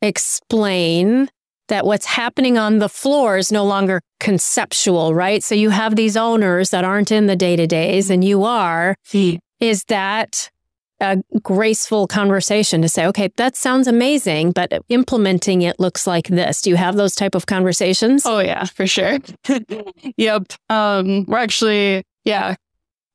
explain 0.01 1.29
that 1.67 1.85
what's 1.85 2.05
happening 2.05 2.57
on 2.57 2.79
the 2.79 2.87
floor 2.87 3.37
is 3.37 3.51
no 3.51 3.65
longer 3.65 4.01
conceptual, 4.21 5.13
right? 5.13 5.43
So 5.43 5.53
you 5.53 5.69
have 5.69 5.97
these 5.97 6.15
owners 6.15 6.69
that 6.69 6.85
aren't 6.85 7.11
in 7.11 7.27
the 7.27 7.35
day 7.35 7.57
to 7.57 7.67
days, 7.67 8.09
and 8.09 8.23
you 8.23 8.43
are. 8.43 8.95
Mm. 9.11 9.39
Is 9.59 9.83
that 9.85 10.49
a 10.99 11.17
graceful 11.41 12.07
conversation 12.07 12.81
to 12.81 12.89
say, 12.89 13.05
okay, 13.07 13.29
that 13.37 13.55
sounds 13.55 13.87
amazing, 13.87 14.51
but 14.51 14.73
implementing 14.89 15.61
it 15.61 15.79
looks 15.79 16.07
like 16.07 16.27
this. 16.27 16.61
Do 16.61 16.69
you 16.69 16.75
have 16.75 16.95
those 16.95 17.15
type 17.15 17.35
of 17.35 17.45
conversations? 17.45 18.25
Oh 18.25 18.39
yeah, 18.39 18.65
for 18.65 18.87
sure. 18.87 19.19
yep. 20.17 20.53
Um, 20.69 21.25
we're 21.25 21.37
actually, 21.37 22.03
yeah, 22.23 22.55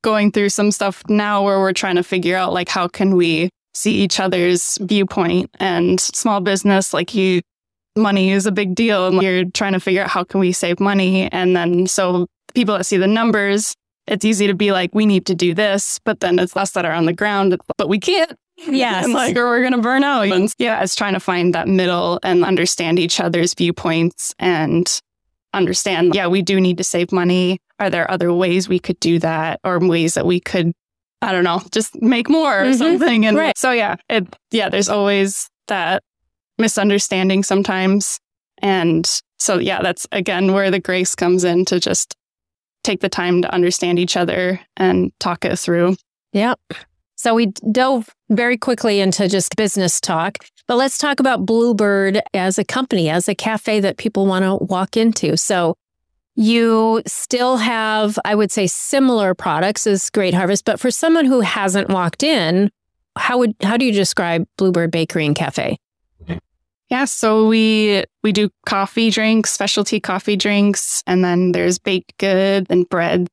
going 0.03 0.33
through 0.33 0.49
some 0.49 0.71
stuff 0.71 1.03
now 1.09 1.45
where 1.45 1.59
we're 1.59 1.73
trying 1.73 1.97
to 1.97 2.03
figure 2.03 2.37
out 2.37 2.53
like 2.53 2.69
how 2.69 2.89
can 2.89 3.17
we 3.17 3.51
see 3.75 3.95
each 3.95 4.21
other's 4.21 4.79
viewpoint 4.83 5.51
and 5.59 6.01
small 6.01 6.41
business, 6.41 6.93
like 6.93 7.15
you 7.15 7.41
money 7.97 8.31
is 8.31 8.47
a 8.47 8.53
big 8.53 8.75
deal 8.75 9.07
and 9.07 9.23
you're 9.23 9.45
trying 9.45 9.73
to 9.75 9.81
figure 9.81 10.03
out 10.03 10.09
how 10.09 10.25
can 10.25 10.41
we 10.41 10.53
save 10.53 10.81
money. 10.81 11.31
And 11.31 11.55
then 11.55 11.87
so 11.87 12.27
people 12.55 12.77
that 12.77 12.85
see 12.85 12.97
the 12.97 13.07
numbers 13.07 13.75
it's 14.07 14.25
easy 14.25 14.47
to 14.47 14.55
be 14.55 14.73
like, 14.73 14.95
we 14.95 15.07
need 15.07 15.27
to 15.27 15.35
do 15.35 15.55
this, 15.55 16.01
but 16.05 16.21
then 16.21 16.39
it's 16.39 16.57
us 16.57 16.73
that 16.73 16.85
are 16.85 16.93
on 16.93 17.07
the 17.07 17.13
ground, 17.13 17.57
but 17.77 17.89
we 17.89 17.99
can't. 17.99 18.33
Yes. 18.69 19.07
and 19.07 19.15
like, 19.15 19.37
or 19.37 19.47
we're 19.47 19.61
going 19.61 19.73
to 19.73 19.81
burn 19.81 20.05
out. 20.05 20.29
And 20.29 20.53
yeah, 20.59 20.83
it's 20.83 20.95
trying 20.95 21.15
to 21.15 21.21
find 21.21 21.55
that 21.55 21.67
middle 21.67 22.21
and 22.23 22.45
understand 22.45 22.99
each 22.99 23.19
other's 23.19 23.55
viewpoints 23.55 24.35
and 24.39 24.87
understand, 25.53 26.15
yeah, 26.15 26.29
we 26.29 26.43
do 26.43 26.61
need 26.61 26.79
to 26.79 26.85
save 26.85 27.11
money. 27.11 27.59
Are 27.81 27.91
there 27.91 28.09
other 28.09 28.33
ways 28.33 28.69
we 28.69 28.79
could 28.79 29.01
do 29.01 29.19
that 29.21 29.59
or 29.65 29.81
ways 29.81 30.15
that 30.15 30.27
we 30.27 30.39
could, 30.39 30.73
I 31.23 31.33
don't 31.33 31.43
know, 31.45 31.63
just 31.73 32.01
make 32.01 32.29
more 32.29 32.61
or 32.61 32.65
mm-hmm. 32.67 32.75
something? 32.75 33.27
And 33.27 33.37
right. 33.37 33.57
so, 33.57 33.73
yeah, 33.73 33.97
it, 34.09 34.29
yeah, 34.53 34.69
there's 34.69 34.91
always 34.91 35.49
that 35.67 36.03
misunderstanding 36.59 37.43
sometimes. 37.43 38.21
And 38.59 39.11
so, 39.39 39.59
yeah, 39.59 39.83
that's 39.83 40.07
again 40.13 40.53
where 40.53 40.71
the 40.71 40.79
grace 40.79 41.15
comes 41.15 41.43
in 41.43 41.65
to 41.65 41.81
just 41.81 42.15
take 42.83 43.01
the 43.01 43.09
time 43.09 43.43
to 43.43 43.53
understand 43.55 43.99
each 43.99 44.17
other 44.17 44.61
and 44.77 45.13
talk 45.19 45.45
it 45.45 45.59
through. 45.59 45.97
Yeah. 46.33 46.55
So 47.17 47.35
we 47.35 47.47
dove 47.71 48.09
very 48.31 48.57
quickly 48.57 49.01
into 49.01 49.29
just 49.29 49.55
business 49.57 50.01
talk, 50.01 50.39
but 50.67 50.77
let's 50.77 50.99
talk 50.99 51.21
about 51.21 51.47
Bluebird 51.47 52.21
as 52.35 52.59
a 52.59 52.65
company, 52.65 53.09
as 53.09 53.29
a 53.29 53.35
cafe 53.35 53.81
that 53.81 53.97
people 53.97 54.27
want 54.27 54.45
to 54.45 54.65
walk 54.65 54.97
into. 54.97 55.37
So 55.37 55.77
you 56.35 57.03
still 57.07 57.59
have, 57.59 58.19
I 58.25 58.35
would 58.35 58.51
say, 58.51 58.67
similar 58.67 59.35
products 59.35 59.87
as 59.87 60.09
Great 60.11 60.35
Harvest, 60.35 60.65
but 60.65 60.81
for 60.81 60.91
someone 60.91 61.27
who 61.27 61.41
hasn't 61.41 61.91
walked 61.91 62.23
in, 62.23 62.71
how 63.17 63.39
would 63.39 63.55
how 63.63 63.77
do 63.77 63.85
you 63.85 63.93
describe 63.93 64.47
Bluebird 64.57 64.91
Bakery 64.91 65.27
and 65.27 65.37
Cafe? 65.37 65.77
Yeah, 66.93 67.07
so 67.07 67.49
we 67.49 68.05
we 68.23 68.33
do 68.33 68.51
coffee 68.67 69.09
drinks, 69.09 69.51
specialty 69.51 69.99
coffee 69.99 70.37
drinks, 70.37 71.03
and 71.07 71.25
then 71.25 71.53
there's 71.53 71.79
baked 71.79 72.19
good 72.19 72.67
and 72.69 72.87
bread 72.87 73.29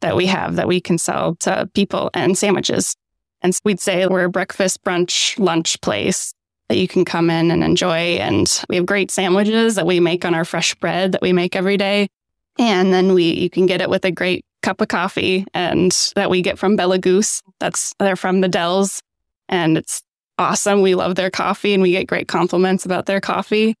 that 0.00 0.16
we 0.16 0.24
have 0.24 0.56
that 0.56 0.66
we 0.66 0.80
can 0.80 0.96
sell 0.96 1.34
to 1.40 1.68
people 1.74 2.10
and 2.14 2.38
sandwiches. 2.38 2.96
And 3.42 3.54
we'd 3.66 3.80
say 3.80 4.06
we're 4.06 4.24
a 4.24 4.30
breakfast, 4.30 4.82
brunch, 4.82 5.38
lunch 5.38 5.78
place 5.82 6.32
that 6.70 6.78
you 6.78 6.88
can 6.88 7.04
come 7.04 7.28
in 7.28 7.50
and 7.50 7.62
enjoy. 7.62 8.16
And 8.16 8.48
we 8.70 8.76
have 8.76 8.86
great 8.86 9.10
sandwiches 9.10 9.74
that 9.74 9.84
we 9.84 10.00
make 10.00 10.24
on 10.24 10.34
our 10.34 10.46
fresh 10.46 10.74
bread 10.76 11.12
that 11.12 11.20
we 11.20 11.34
make 11.34 11.54
every 11.54 11.76
day. 11.76 12.08
And 12.58 12.94
then 12.94 13.12
we 13.12 13.24
you 13.24 13.50
can 13.50 13.66
get 13.66 13.82
it 13.82 13.90
with 13.90 14.06
a 14.06 14.10
great 14.10 14.42
cup 14.62 14.80
of 14.80 14.88
coffee 14.88 15.44
and 15.52 15.92
that 16.16 16.30
we 16.30 16.40
get 16.40 16.58
from 16.58 16.76
Bella 16.76 16.96
Goose. 16.98 17.42
That's 17.60 17.92
they're 17.98 18.16
from 18.16 18.40
the 18.40 18.48
Dells. 18.48 19.02
And 19.50 19.76
it's 19.76 20.02
awesome. 20.42 20.82
We 20.82 20.94
love 20.94 21.14
their 21.14 21.30
coffee 21.30 21.74
and 21.74 21.82
we 21.82 21.92
get 21.92 22.06
great 22.06 22.28
compliments 22.28 22.84
about 22.84 23.06
their 23.06 23.20
coffee. 23.20 23.74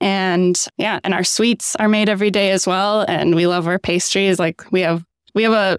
And 0.00 0.58
yeah, 0.78 1.00
and 1.04 1.12
our 1.12 1.24
sweets 1.24 1.76
are 1.76 1.88
made 1.88 2.08
every 2.08 2.30
day 2.30 2.52
as 2.52 2.66
well. 2.66 3.04
And 3.06 3.34
we 3.34 3.46
love 3.46 3.66
our 3.66 3.78
pastries. 3.78 4.38
Like 4.38 4.70
we 4.70 4.80
have, 4.80 5.04
we 5.34 5.42
have 5.42 5.52
a, 5.52 5.78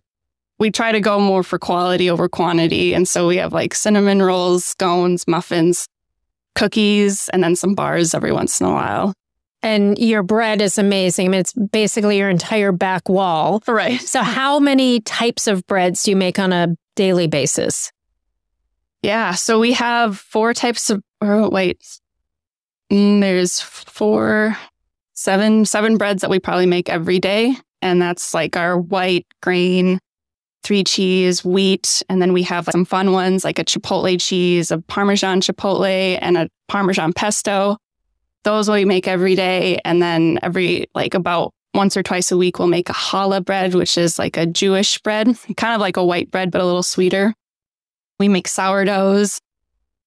we 0.60 0.70
try 0.70 0.91
to 0.91 1.00
go 1.00 1.20
more 1.20 1.41
for 1.41 1.58
quality 1.58 2.10
over 2.10 2.29
quantity. 2.29 2.93
And 2.93 3.08
so 3.08 3.27
we 3.27 3.38
have 3.38 3.51
like 3.51 3.74
cinnamon 3.74 4.22
rolls, 4.22 4.63
scones, 4.63 5.27
muffins, 5.27 5.88
cookies, 6.53 7.29
and 7.29 7.43
then 7.43 7.55
some 7.55 7.74
bars 7.74 8.13
every 8.13 8.31
once 8.31 8.62
in 8.62 8.67
a 8.67 8.72
while. 8.72 9.13
And 9.63 9.98
your 10.00 10.24
bread 10.24 10.62
is 10.62 10.77
amazing. 10.77 11.27
I 11.27 11.29
mean, 11.29 11.39
it's 11.39 11.53
basically 11.53 12.17
your 12.17 12.29
entire 12.29 12.72
back 12.72 13.08
wall. 13.08 13.62
Right. 13.67 14.01
So, 14.01 14.22
how 14.22 14.60
many 14.60 15.01
types 15.01 15.48
of 15.48 15.65
breads 15.67 16.03
do 16.03 16.12
you 16.12 16.17
make 16.17 16.39
on 16.39 16.51
a 16.51 16.75
daily 16.96 17.27
basis? 17.27 17.91
Yeah. 19.01 19.34
So 19.34 19.60
we 19.60 19.74
have 19.74 20.17
four 20.17 20.53
types 20.53 20.89
of, 20.89 21.01
oh, 21.22 21.50
wait, 21.50 21.81
mm, 22.91 23.20
there's 23.20 23.60
four, 23.60 24.55
seven, 25.13 25.65
seven 25.65 25.98
breads 25.98 26.22
that 26.22 26.29
we 26.29 26.39
probably 26.39 26.67
make 26.67 26.89
every 26.89 27.20
day. 27.20 27.55
And 27.81 28.01
that's 28.01 28.34
like 28.34 28.55
our 28.55 28.77
white 28.79 29.25
grain, 29.41 30.00
three 30.63 30.84
cheese, 30.84 31.43
wheat. 31.43 32.03
And 32.10 32.22
then 32.22 32.31
we 32.31 32.43
have 32.43 32.65
some 32.72 32.86
fun 32.86 33.12
ones 33.12 33.43
like 33.43 33.58
a 33.58 33.65
chipotle 33.65 34.22
cheese, 34.22 34.70
a 34.70 34.77
Parmesan 34.77 35.41
chipotle, 35.41 36.20
and 36.22 36.38
a 36.38 36.48
Parmesan 36.67 37.13
pesto. 37.13 37.77
Those 38.43 38.70
we 38.70 38.86
make 38.86 39.08
every 39.08 39.36
day. 39.36 39.79
And 39.84 40.01
then 40.01 40.38
every, 40.43 40.88
like 40.93 41.15
about 41.15 41.53
once 41.74 41.98
or 41.98 42.03
twice 42.03 42.31
a 42.31 42.38
week, 42.38 42.60
we'll 42.60 42.67
make 42.67 42.89
a 42.89 42.93
challah 42.93 43.43
bread, 43.43 43.74
which 43.74 43.98
is 43.98 44.20
like 44.20 44.38
a 44.38 44.46
Jewish 44.46 45.00
bread, 45.00 45.27
kind 45.58 45.74
of 45.74 45.81
like 45.81 45.98
a 45.98 46.05
white 46.05 46.29
bread, 46.29 46.51
but 46.51 46.62
a 46.62 46.65
little 46.65 46.84
sweeter. 46.84 47.34
We 48.22 48.28
make 48.28 48.48
sourdoughs. 48.48 49.42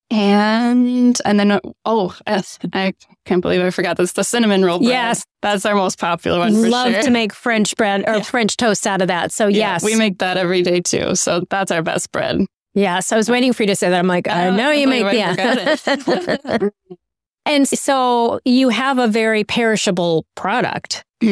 And 0.08 1.18
and 1.24 1.40
then 1.40 1.58
oh, 1.84 2.16
I 2.28 2.94
can't 3.24 3.42
believe 3.42 3.60
I 3.60 3.70
forgot 3.70 3.96
this. 3.96 4.12
The 4.12 4.22
cinnamon 4.22 4.64
roll 4.64 4.78
bread. 4.78 4.90
Yes, 4.90 5.24
that's 5.42 5.66
our 5.66 5.74
most 5.74 5.98
popular 5.98 6.38
one. 6.38 6.70
Love 6.70 6.92
sure. 6.92 7.02
to 7.02 7.10
make 7.10 7.32
French 7.32 7.74
bread 7.76 8.04
or 8.06 8.18
yeah. 8.18 8.22
French 8.22 8.56
toast 8.56 8.86
out 8.86 9.02
of 9.02 9.08
that. 9.08 9.32
So 9.32 9.48
yeah, 9.48 9.72
yes, 9.72 9.82
we 9.82 9.96
make 9.96 10.18
that 10.18 10.36
every 10.36 10.62
day 10.62 10.80
too. 10.80 11.16
So 11.16 11.42
that's 11.50 11.72
our 11.72 11.82
best 11.82 12.12
bread. 12.12 12.46
Yeah, 12.74 13.00
so 13.00 13.16
I 13.16 13.18
was 13.18 13.28
waiting 13.28 13.52
for 13.52 13.64
you 13.64 13.68
to 13.68 13.74
say 13.74 13.88
that. 13.88 13.98
I'm 13.98 14.06
like, 14.06 14.28
I 14.28 14.50
ah, 14.50 14.56
know 14.56 14.70
you 14.70 14.86
make 14.86 15.12
yeah. 15.12 15.76
and 17.46 17.66
so 17.66 18.38
you 18.44 18.68
have 18.68 18.98
a 18.98 19.08
very 19.08 19.42
perishable 19.42 20.26
product. 20.36 21.04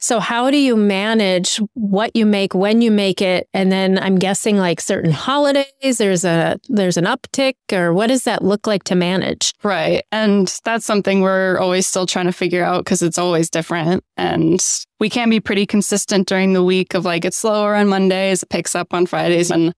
So 0.00 0.20
how 0.20 0.50
do 0.50 0.56
you 0.56 0.76
manage 0.76 1.60
what 1.74 2.14
you 2.14 2.24
make 2.24 2.54
when 2.54 2.80
you 2.80 2.90
make 2.90 3.20
it? 3.20 3.48
And 3.52 3.72
then 3.72 3.98
I'm 3.98 4.16
guessing 4.16 4.56
like 4.56 4.80
certain 4.80 5.10
holidays, 5.10 5.98
there's 5.98 6.24
a 6.24 6.58
there's 6.68 6.96
an 6.96 7.04
uptick 7.04 7.54
or 7.72 7.92
what 7.92 8.06
does 8.06 8.22
that 8.24 8.44
look 8.44 8.66
like 8.66 8.84
to 8.84 8.94
manage? 8.94 9.52
Right. 9.64 10.04
And 10.12 10.56
that's 10.64 10.86
something 10.86 11.20
we're 11.20 11.58
always 11.58 11.86
still 11.86 12.06
trying 12.06 12.26
to 12.26 12.32
figure 12.32 12.64
out 12.64 12.84
because 12.84 13.02
it's 13.02 13.18
always 13.18 13.50
different. 13.50 14.04
And 14.16 14.64
we 15.00 15.10
can 15.10 15.30
be 15.30 15.40
pretty 15.40 15.66
consistent 15.66 16.28
during 16.28 16.52
the 16.52 16.62
week 16.62 16.94
of 16.94 17.04
like 17.04 17.24
it's 17.24 17.36
slower 17.36 17.74
on 17.74 17.88
Mondays, 17.88 18.44
it 18.44 18.50
picks 18.50 18.76
up 18.76 18.94
on 18.94 19.06
Fridays 19.06 19.50
and 19.50 19.72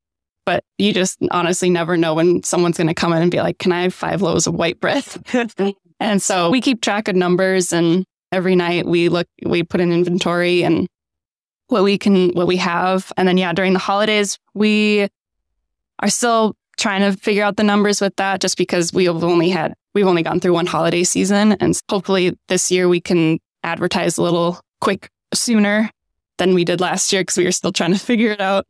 but 0.46 0.64
you 0.78 0.92
just 0.92 1.18
honestly 1.30 1.70
never 1.70 1.96
know 1.96 2.14
when 2.14 2.42
someone's 2.42 2.76
going 2.76 2.88
to 2.88 2.94
come 2.94 3.12
in 3.12 3.22
and 3.22 3.30
be 3.30 3.40
like, 3.40 3.58
"Can 3.58 3.72
I 3.72 3.82
have 3.82 3.94
five 3.94 4.20
loaves 4.20 4.46
of 4.46 4.54
white 4.54 4.80
bread?" 4.80 5.04
and 6.00 6.20
so 6.20 6.50
we 6.50 6.60
keep 6.60 6.80
track 6.80 7.08
of 7.08 7.14
numbers 7.14 7.72
and 7.72 8.04
every 8.32 8.56
night 8.56 8.86
we 8.86 9.08
look 9.08 9.26
we 9.44 9.62
put 9.62 9.80
an 9.80 9.92
inventory 9.92 10.62
and 10.62 10.86
what 11.68 11.82
we 11.82 11.98
can 11.98 12.30
what 12.30 12.46
we 12.46 12.56
have. 12.56 13.12
And 13.16 13.26
then 13.26 13.38
yeah 13.38 13.52
during 13.52 13.72
the 13.72 13.78
holidays 13.78 14.38
we 14.54 15.08
are 16.00 16.08
still 16.08 16.54
trying 16.78 17.02
to 17.02 17.18
figure 17.18 17.44
out 17.44 17.56
the 17.56 17.62
numbers 17.62 18.00
with 18.00 18.16
that 18.16 18.40
just 18.40 18.56
because 18.56 18.92
we've 18.92 19.08
only 19.22 19.50
had 19.50 19.74
we've 19.94 20.06
only 20.06 20.22
gone 20.22 20.40
through 20.40 20.54
one 20.54 20.66
holiday 20.66 21.04
season. 21.04 21.52
And 21.52 21.78
hopefully 21.88 22.36
this 22.48 22.70
year 22.70 22.88
we 22.88 23.00
can 23.00 23.38
advertise 23.62 24.16
a 24.16 24.22
little 24.22 24.60
quick 24.80 25.10
sooner 25.34 25.90
than 26.38 26.54
we 26.54 26.64
did 26.64 26.80
last 26.80 27.12
year 27.12 27.22
because 27.22 27.36
we 27.36 27.44
were 27.44 27.52
still 27.52 27.72
trying 27.72 27.92
to 27.92 27.98
figure 28.10 28.32
it 28.32 28.40
out 28.40 28.66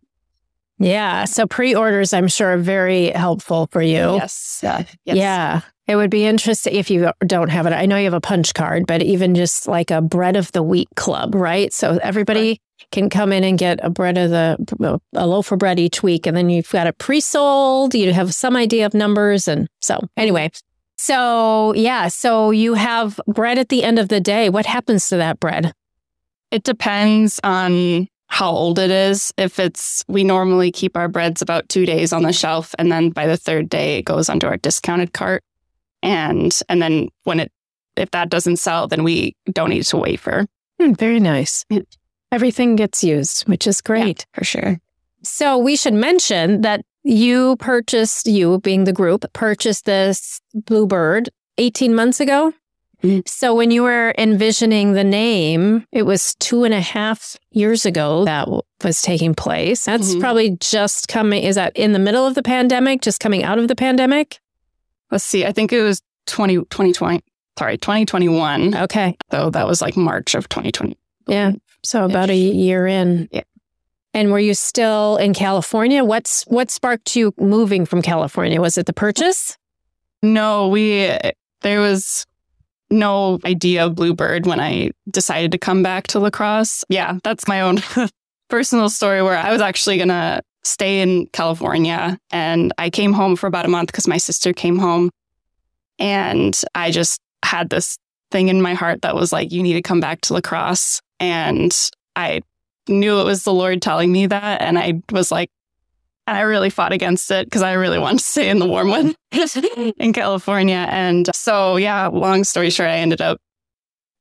yeah 0.81 1.25
so 1.25 1.47
pre-orders 1.47 2.13
i'm 2.13 2.27
sure 2.27 2.55
are 2.55 2.59
very 2.59 3.11
helpful 3.11 3.69
for 3.71 3.83
you 3.83 4.15
yes 4.15 4.61
yeah 4.63 4.85
yes. 5.05 5.17
yeah 5.17 5.61
it 5.91 5.97
would 5.97 6.11
be 6.11 6.25
interesting 6.25 6.77
if 6.77 6.89
you 6.89 7.11
don't 7.27 7.49
have 7.49 7.67
it. 7.67 7.73
I 7.73 7.85
know 7.85 7.97
you 7.97 8.05
have 8.05 8.15
a 8.15 8.21
punch 8.21 8.55
card, 8.55 8.87
but 8.87 9.03
even 9.03 9.35
just 9.35 9.67
like 9.67 9.91
a 9.91 10.01
bread 10.01 10.37
of 10.37 10.53
the 10.53 10.63
week 10.63 10.87
club, 10.95 11.35
right? 11.35 11.73
So 11.73 11.99
everybody 12.01 12.51
right. 12.51 12.61
can 12.93 13.11
come 13.11 13.33
in 13.33 13.43
and 13.43 13.59
get 13.59 13.81
a 13.83 13.91
bread 13.91 14.17
of 14.17 14.31
the 14.31 15.01
a 15.15 15.27
loaf 15.27 15.51
of 15.51 15.59
bread 15.59 15.81
each 15.81 16.01
week, 16.01 16.29
and 16.29 16.37
then 16.37 16.49
you've 16.49 16.71
got 16.71 16.87
it 16.87 16.97
pre-sold. 16.99 17.93
You 17.93 18.13
have 18.13 18.33
some 18.33 18.55
idea 18.55 18.87
of 18.87 18.95
numbers, 18.95 19.49
and 19.49 19.67
so 19.81 19.99
anyway. 20.17 20.53
So 20.97 21.75
yeah, 21.75 22.07
so 22.07 22.53
you 22.53 22.75
have 22.75 23.19
bread 23.27 23.59
at 23.59 23.69
the 23.69 23.83
end 23.83 23.99
of 23.99 24.11
the 24.11 24.21
day. 24.21 24.49
What 24.49 24.67
happens 24.67 25.09
to 25.09 25.17
that 25.17 25.41
bread? 25.41 25.73
It 26.53 26.63
depends 26.63 27.41
on 27.43 28.07
how 28.31 28.51
old 28.51 28.79
it 28.79 28.91
is. 28.91 29.33
If 29.37 29.59
it's, 29.59 30.05
we 30.09 30.25
normally 30.25 30.71
keep 30.73 30.97
our 30.97 31.09
breads 31.09 31.43
about 31.43 31.69
two 31.69 31.85
days 31.85 32.13
on 32.13 32.23
the 32.23 32.33
shelf, 32.33 32.75
and 32.79 32.91
then 32.91 33.11
by 33.11 33.27
the 33.27 33.37
third 33.37 33.69
day, 33.69 33.99
it 33.99 34.03
goes 34.03 34.29
onto 34.29 34.47
our 34.47 34.57
discounted 34.57 35.13
cart 35.13 35.43
and 36.03 36.59
and 36.69 36.81
then 36.81 37.09
when 37.25 37.41
it 37.41 37.53
if 37.97 38.11
that 38.13 38.31
doesn't 38.31 38.57
sell, 38.57 38.87
then 38.87 39.05
we 39.05 39.37
donate 39.53 39.85
to 39.87 39.97
WAFER. 39.97 40.47
Mm, 40.81 40.97
very 40.97 41.21
nice. 41.21 41.67
Everything 42.33 42.77
gets 42.77 43.03
used, 43.05 43.47
which 43.49 43.67
is 43.67 43.81
great 43.81 44.21
yeah, 44.21 44.39
for 44.39 44.45
sure. 44.45 44.81
So 45.23 45.59
we 45.59 45.77
should 45.77 45.93
mention 45.93 46.63
that 46.63 46.83
you 47.03 47.57
purchased, 47.57 48.27
you 48.27 48.61
being 48.61 48.85
the 48.85 48.93
group, 48.93 49.31
purchased 49.33 49.85
this 49.85 50.41
Bluebird 50.55 51.29
18 51.59 51.95
months 51.95 52.21
ago. 52.21 52.55
So 53.27 53.55
when 53.55 53.71
you 53.71 53.83
were 53.83 54.15
envisioning 54.19 54.93
the 54.93 55.05
name, 55.05 55.87
it 55.91 56.03
was 56.03 56.35
two 56.37 56.65
and 56.65 56.75
a 56.75 56.81
half 56.81 57.37
years 57.51 57.87
ago 57.87 58.25
that 58.27 58.49
was 58.85 59.01
taking 59.01 59.35
place. 59.35 59.85
That's 59.87 60.11
mm-hmm. 60.11 60.21
probably 60.21 60.51
just 60.61 61.09
coming. 61.09 61.43
Is 61.43 61.55
that 61.55 61.75
in 61.77 61.93
the 61.93 61.99
middle 61.99 62.27
of 62.27 62.35
the 62.35 62.43
pandemic, 62.43 63.01
just 63.01 63.21
coming 63.21 63.43
out 63.43 63.59
of 63.59 63.69
the 63.69 63.77
pandemic? 63.77 64.39
let's 65.11 65.25
see, 65.25 65.45
I 65.45 65.53
think 65.53 65.73
it 65.73 65.83
was 65.83 66.03
20, 66.27 66.57
2020, 66.57 67.23
sorry, 67.59 67.79
2021. 67.79 68.77
Okay. 68.77 69.17
So 69.31 69.51
that 69.51 69.67
was 69.67 69.83
like 69.83 69.97
March 69.97 70.35
of 70.35 70.49
2020. 70.49 70.97
Yeah. 71.27 71.53
So 71.83 72.05
about 72.05 72.31
a 72.31 72.37
year 72.37 72.87
in. 72.87 73.29
Yeah. 73.33 73.43
And 74.13 74.33
were 74.33 74.41
you 74.41 74.55
still 74.55 75.19
in 75.19 75.35
California? 75.35 76.03
What's 76.03 76.43
what 76.45 76.69
sparked 76.69 77.15
you 77.15 77.33
moving 77.39 77.87
from 77.87 78.03
California? 78.03 78.61
Was 78.61 78.77
it 78.77 78.87
the 78.87 78.93
purchase? 78.93 79.57
No, 80.21 80.67
we 80.67 81.17
there 81.63 81.81
was 81.81 82.27
no 82.91 83.39
idea 83.45 83.87
of 83.87 83.95
Bluebird 83.95 84.47
when 84.47 84.61
I 84.61 84.91
decided 85.11 85.53
to 85.53 85.59
come 85.59 85.83
back 85.83 86.07
to 86.09 86.19
La 86.19 86.31
Crosse. 86.31 86.85
Yeah, 86.89 87.19
that's 87.23 87.47
my 87.49 87.61
own 87.61 87.81
personal 88.49 88.89
story 88.89 89.23
where 89.23 89.37
I 89.37 89.53
was 89.53 89.61
actually 89.61 89.97
going 89.97 90.09
to 90.09 90.43
stay 90.63 91.01
in 91.01 91.27
California. 91.29 92.19
And 92.31 92.73
I 92.79 92.91
came 92.91 93.13
home 93.13 93.37
for 93.37 93.47
about 93.47 93.65
a 93.65 93.69
month 93.69 93.89
because 93.89 94.09
my 94.09 94.19
sister 94.19 94.53
came 94.53 94.79
home. 94.79 95.11
And 95.99 96.61
I 96.75 96.91
just 96.91 97.21
had 97.45 97.71
this 97.71 97.99
thing 98.31 98.49
in 98.49 98.63
my 98.63 98.75
heart 98.75 99.03
that 99.03 99.15
was 99.15 99.33
like, 99.33 99.53
you 99.53 99.63
need 99.63 99.75
to 99.75 99.83
come 99.83 100.01
back 100.01 100.21
to 100.23 100.35
La 100.35 100.41
Crosse. 100.41 101.01
And 101.19 101.77
I 102.17 102.43
knew 102.89 103.21
it 103.21 103.25
was 103.25 103.45
the 103.45 103.53
Lord 103.53 103.83
telling 103.83 104.11
me 104.11 104.27
that. 104.27 104.63
And 104.63 104.79
I 104.79 105.03
was 105.13 105.31
like, 105.31 105.51
and 106.31 106.39
I 106.39 106.43
really 106.43 106.71
fought 106.71 106.93
against 106.93 107.33
it 107.33 107.47
because 107.47 107.63
I 107.63 107.73
really 107.73 107.99
wanted 107.99 108.21
to 108.21 108.25
stay 108.25 108.49
in 108.49 108.61
the 108.61 108.67
warm 108.67 108.89
one 108.89 109.17
in 109.99 110.13
California. 110.13 110.87
And 110.89 111.29
so, 111.35 111.75
yeah, 111.77 112.07
long 112.07 112.45
story 112.45 112.71
short, 112.71 112.89
I 112.89 112.99
ended 112.99 113.21
up 113.21 113.39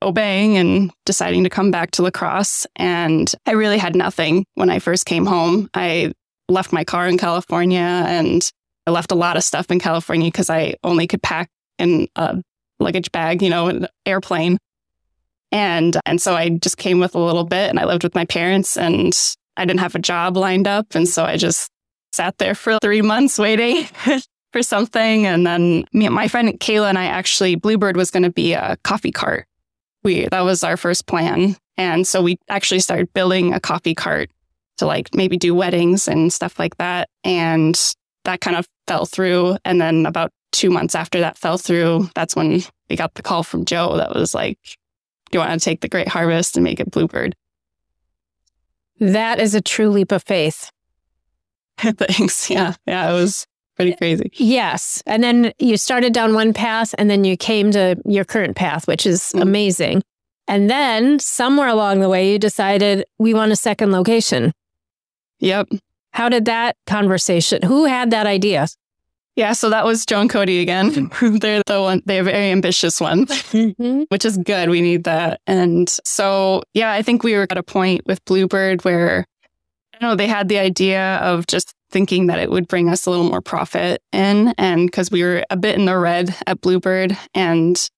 obeying 0.02 0.58
and 0.58 0.92
deciding 1.06 1.44
to 1.44 1.52
come 1.52 1.70
back 1.70 1.92
to 1.92 2.02
La 2.02 2.10
Crosse. 2.10 2.66
And 2.76 3.32
I 3.46 3.52
really 3.52 3.78
had 3.78 3.96
nothing 3.96 4.44
when 4.56 4.72
I 4.72 4.80
first 4.80 5.06
came 5.06 5.28
home. 5.28 5.70
I 5.76 6.14
left 6.48 6.74
my 6.74 6.84
car 6.84 7.08
in 7.08 7.20
California 7.20 7.78
and 8.08 8.42
I 8.88 8.92
left 8.92 9.12
a 9.12 9.16
lot 9.16 9.38
of 9.38 9.44
stuff 9.44 9.70
in 9.70 9.78
California 9.78 10.30
because 10.30 10.50
I 10.50 10.74
only 10.84 11.06
could 11.06 11.22
pack 11.22 11.48
in 11.78 12.08
a 12.16 12.42
luggage 12.80 13.12
bag, 13.12 13.44
you 13.44 13.52
know, 13.52 13.68
an 13.68 13.88
airplane. 14.08 14.58
And 15.52 15.96
and 16.08 16.20
so 16.20 16.34
I 16.34 16.50
just 16.50 16.78
came 16.78 17.00
with 17.00 17.14
a 17.14 17.20
little 17.20 17.44
bit 17.44 17.70
and 17.70 17.80
I 17.80 17.86
lived 17.86 18.04
with 18.04 18.16
my 18.16 18.26
parents 18.26 18.78
and 18.78 19.16
I 19.58 19.66
didn't 19.66 19.82
have 19.82 19.94
a 19.94 20.00
job 20.00 20.38
lined 20.38 20.68
up. 20.68 20.96
And 20.96 21.08
so 21.08 21.24
I 21.24 21.38
just 21.38 21.70
sat 22.12 22.38
there 22.38 22.56
for 22.56 22.78
three 22.82 23.02
months 23.02 23.38
waiting. 23.38 23.88
for 24.52 24.64
something. 24.64 25.26
And 25.26 25.46
then 25.46 25.86
me, 25.94 26.10
my 26.10 26.28
friend 26.28 26.60
Kayla 26.60 26.90
and 26.90 26.98
I 26.98 27.06
actually, 27.06 27.56
Bluebird 27.56 27.96
was 27.96 28.12
going 28.12 28.24
to 28.24 28.32
be 28.32 28.54
a 28.54 28.78
coffee 28.84 29.12
cart. 29.12 29.46
We, 30.04 30.28
that 30.32 30.42
was 30.42 30.64
our 30.64 30.78
first 30.78 31.08
plan. 31.08 31.56
And 31.78 32.08
so 32.08 32.22
we 32.22 32.38
actually 32.50 32.80
started 32.80 33.14
building 33.14 33.54
a 33.54 33.60
coffee 33.60 33.96
cart 33.96 34.30
to 34.78 34.86
like 34.86 35.14
maybe 35.14 35.38
do 35.38 35.54
weddings 35.54 36.08
and 36.08 36.32
stuff 36.32 36.58
like 36.58 36.78
that. 36.78 37.10
And 37.24 37.80
that 38.24 38.42
kind 38.42 38.58
of 38.58 38.68
fell 38.88 39.06
through. 39.06 39.58
And 39.66 39.80
then 39.80 40.06
about 40.06 40.32
two 40.52 40.70
months 40.70 40.96
after 40.96 41.20
that 41.20 41.38
fell 41.38 41.58
through, 41.58 42.10
that's 42.16 42.36
when 42.36 42.62
we 42.90 42.96
got 42.96 43.14
the 43.14 43.22
call 43.22 43.44
from 43.44 43.66
Joe 43.66 43.98
that 43.98 44.16
was 44.16 44.34
like, 44.34 44.58
Do 45.32 45.38
you 45.38 45.40
want 45.40 45.60
to 45.60 45.64
take 45.64 45.82
the 45.82 45.90
Great 45.90 46.08
Harvest 46.08 46.58
and 46.58 46.64
make 46.64 46.80
it 46.80 46.92
Bluebird? 46.92 47.36
That 49.00 49.40
is 49.40 49.56
a 49.56 49.62
true 49.62 49.90
leap 49.90 50.12
of 50.12 50.24
faith. 50.24 50.72
Thanks. 51.98 52.50
Yeah. 52.50 52.74
Yeah. 52.86 53.10
It 53.10 53.14
was 53.14 53.48
pretty 53.76 53.96
crazy. 53.96 54.30
Yes. 54.34 55.02
And 55.06 55.24
then 55.24 55.54
you 55.60 55.78
started 55.78 56.14
down 56.14 56.34
one 56.34 56.54
path 56.54 56.94
and 56.98 57.10
then 57.10 57.24
you 57.24 57.38
came 57.38 57.72
to 57.72 57.96
your 58.06 58.26
current 58.26 58.56
path, 58.56 58.88
which 58.88 59.06
is 59.06 59.22
mm-hmm. 59.22 59.42
amazing. 59.42 60.04
And 60.48 60.70
then 60.70 61.20
somewhere 61.20 61.68
along 61.68 62.00
the 62.00 62.10
way, 62.10 62.32
you 62.32 62.40
decided 62.40 63.06
we 63.20 63.34
want 63.34 63.52
a 63.52 63.56
second 63.56 63.92
location. 63.92 64.52
Yep. 65.40 65.70
How 66.12 66.28
did 66.28 66.46
that 66.46 66.76
conversation, 66.88 67.62
who 67.62 67.86
had 67.86 68.12
that 68.12 68.26
idea? 68.26 68.68
Yeah, 69.36 69.54
so 69.54 69.70
that 69.70 69.86
was 69.86 70.06
Joe 70.06 70.20
and 70.22 70.30
Cody 70.30 70.60
again. 70.60 71.10
they're 71.22 71.62
the 71.66 71.82
one, 71.82 72.02
they're 72.06 72.24
very 72.24 72.52
ambitious 72.52 73.00
ones, 73.00 73.30
mm-hmm. 73.54 74.04
which 74.10 74.26
is 74.26 74.38
good. 74.38 74.70
We 74.70 74.82
need 74.82 75.06
that. 75.06 75.40
And 75.48 75.88
so, 76.04 76.64
yeah, 76.74 76.92
I 76.92 77.04
think 77.04 77.24
we 77.24 77.36
were 77.36 77.48
at 77.50 77.58
a 77.58 77.64
point 77.64 78.02
with 78.06 78.24
Bluebird 78.26 78.84
where, 78.84 79.26
I 80.00 80.06
know, 80.06 80.16
they 80.16 80.28
had 80.28 80.48
the 80.48 80.60
idea 80.60 81.18
of 81.18 81.48
just 81.48 81.74
thinking 81.92 82.28
that 82.28 82.40
it 82.40 82.50
would 82.50 82.68
bring 82.68 82.90
us 82.90 83.06
a 83.06 83.10
little 83.10 83.30
more 83.30 83.42
profit 83.42 84.02
in. 84.14 84.54
And 84.58 84.88
because 84.88 85.12
we 85.12 85.24
were 85.24 85.44
a 85.50 85.58
bit 85.58 85.78
in 85.78 85.86
the 85.86 85.98
red 85.98 86.36
at 86.48 86.62
Bluebird 86.62 87.18
and 87.34 87.90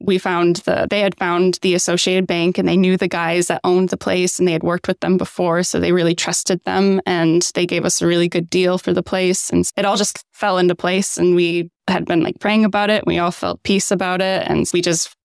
we 0.00 0.18
found 0.18 0.56
the 0.56 0.86
they 0.90 1.00
had 1.00 1.16
found 1.16 1.58
the 1.62 1.74
associated 1.74 2.26
bank 2.26 2.58
and 2.58 2.68
they 2.68 2.76
knew 2.76 2.98
the 2.98 3.08
guys 3.08 3.46
that 3.46 3.62
owned 3.64 3.88
the 3.88 3.96
place 3.96 4.38
and 4.38 4.46
they 4.46 4.52
had 4.52 4.62
worked 4.62 4.88
with 4.88 5.00
them 5.00 5.16
before 5.16 5.62
so 5.62 5.80
they 5.80 5.90
really 5.90 6.14
trusted 6.14 6.62
them 6.64 7.00
and 7.06 7.50
they 7.54 7.64
gave 7.64 7.84
us 7.84 8.02
a 8.02 8.06
really 8.06 8.28
good 8.28 8.50
deal 8.50 8.76
for 8.76 8.92
the 8.92 9.02
place 9.02 9.48
and 9.48 9.70
it 9.74 9.86
all 9.86 9.96
just 9.96 10.22
fell 10.34 10.58
into 10.58 10.74
place 10.74 11.16
and 11.16 11.34
we 11.34 11.70
had 11.88 12.04
been 12.04 12.22
like 12.22 12.38
praying 12.40 12.62
about 12.62 12.90
it 12.90 13.06
we 13.06 13.18
all 13.18 13.30
felt 13.30 13.62
peace 13.62 13.90
about 13.90 14.20
it 14.20 14.46
and 14.46 14.68
we 14.74 14.82
just 14.82 15.16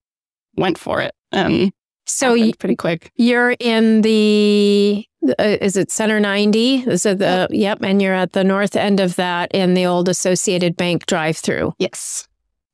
went 0.55 0.77
for 0.77 1.01
it 1.01 1.13
and 1.33 1.73
so 2.11 2.33
you, 2.33 2.53
pretty 2.55 2.75
quick 2.75 3.11
you're 3.15 3.55
in 3.59 4.01
the 4.01 5.05
uh, 5.39 5.57
is 5.61 5.77
it 5.77 5.91
center 5.91 6.19
90 6.19 6.83
is 6.87 7.05
it 7.05 7.19
the 7.19 7.47
yep. 7.49 7.49
yep 7.51 7.79
and 7.81 8.01
you're 8.01 8.13
at 8.13 8.33
the 8.33 8.43
north 8.43 8.75
end 8.75 8.99
of 8.99 9.15
that 9.15 9.51
in 9.53 9.73
the 9.73 9.85
old 9.85 10.09
associated 10.09 10.75
bank 10.75 11.05
drive 11.05 11.37
through 11.37 11.73
yes 11.77 12.27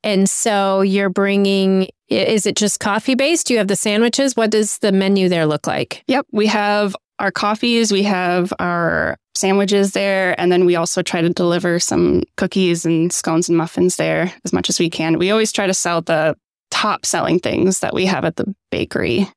and 0.04 0.30
so 0.30 0.82
you're 0.82 1.10
bringing, 1.10 1.90
is 2.08 2.46
it 2.46 2.56
just 2.56 2.80
coffee 2.80 3.16
based? 3.16 3.48
Do 3.48 3.54
you 3.54 3.60
have 3.60 3.68
the 3.68 3.76
sandwiches? 3.76 4.38
What 4.38 4.52
does 4.52 4.78
the 4.80 4.94
menu 4.94 5.28
there 5.28 5.46
look 5.46 5.68
like? 5.68 6.04
Yep. 6.08 6.28
We 6.32 6.48
have 6.48 6.96
our 7.20 7.32
coffees, 7.32 7.92
we 7.92 8.04
have 8.04 8.54
our 8.60 9.18
sandwiches 9.36 9.92
there. 9.92 10.40
And 10.40 10.52
then 10.52 10.66
we 10.66 10.76
also 10.76 11.02
try 11.02 11.22
to 11.22 11.30
deliver 11.30 11.80
some 11.80 12.24
cookies 12.38 12.86
and 12.86 13.12
scones 13.12 13.50
and 13.50 13.58
muffins 13.58 13.98
there 13.98 14.34
as 14.46 14.54
much 14.54 14.70
as 14.70 14.80
we 14.80 14.90
can. 14.90 15.18
We 15.18 15.32
always 15.32 15.52
try 15.52 15.68
to 15.68 15.74
sell 15.74 16.02
the 16.02 16.38
top 16.78 17.06
selling 17.06 17.40
things 17.40 17.80
that 17.80 17.94
we 17.94 18.06
have 18.06 18.24
at 18.24 18.36
the 18.36 18.54
bakery. 18.70 19.28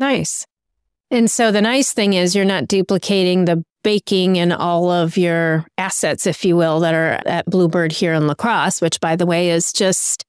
Nice. 0.00 0.44
And 1.12 1.30
so 1.30 1.52
the 1.52 1.62
nice 1.62 1.92
thing 1.92 2.14
is 2.14 2.34
you're 2.34 2.44
not 2.44 2.66
duplicating 2.66 3.44
the 3.44 3.64
baking 3.84 4.36
and 4.36 4.52
all 4.52 4.90
of 4.90 5.16
your 5.16 5.64
assets, 5.78 6.26
if 6.26 6.44
you 6.44 6.56
will, 6.56 6.80
that 6.80 6.92
are 6.92 7.22
at 7.24 7.46
Bluebird 7.46 7.92
here 7.92 8.12
in 8.12 8.26
La 8.26 8.34
Crosse, 8.34 8.80
which 8.80 8.98
by 8.98 9.14
the 9.14 9.26
way 9.26 9.50
is 9.50 9.72
just 9.72 10.24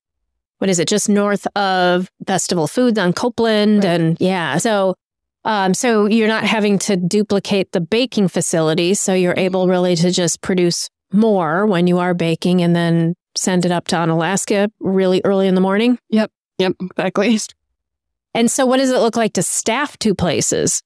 what 0.60 0.70
is 0.70 0.78
it, 0.78 0.88
just 0.88 1.10
north 1.10 1.48
of 1.56 2.08
Festival 2.26 2.68
Foods 2.68 3.00
on 3.00 3.14
Copeland. 3.14 3.84
Right. 3.84 4.00
And 4.00 4.18
yeah, 4.20 4.58
so 4.58 4.94
um, 5.44 5.74
so 5.74 6.06
you're 6.06 6.28
not 6.28 6.44
having 6.44 6.78
to 6.80 6.96
duplicate 6.98 7.72
the 7.72 7.82
baking 7.82 8.28
facility. 8.28 8.94
So 8.94 9.14
you're 9.14 9.38
able 9.38 9.68
really 9.68 9.96
to 9.96 10.12
just 10.12 10.42
produce 10.42 10.90
more 11.12 11.66
when 11.66 11.88
you 11.88 11.98
are 11.98 12.14
baking 12.14 12.62
and 12.62 12.76
then 12.76 13.16
send 13.36 13.66
it 13.66 13.72
up 13.72 13.88
to 13.88 13.96
Onalaska 13.96 14.70
really 14.80 15.22
early 15.24 15.48
in 15.48 15.56
the 15.56 15.62
morning. 15.62 15.98
Yep. 16.10 16.32
Yep. 16.58 16.74
Exactly. 16.82 17.40
And 18.34 18.52
so 18.52 18.68
what 18.68 18.78
does 18.78 18.92
it 18.92 19.00
look 19.00 19.16
like 19.16 19.34
to 19.34 19.42
staff 19.42 19.98
two 19.98 20.14
places? 20.14 20.84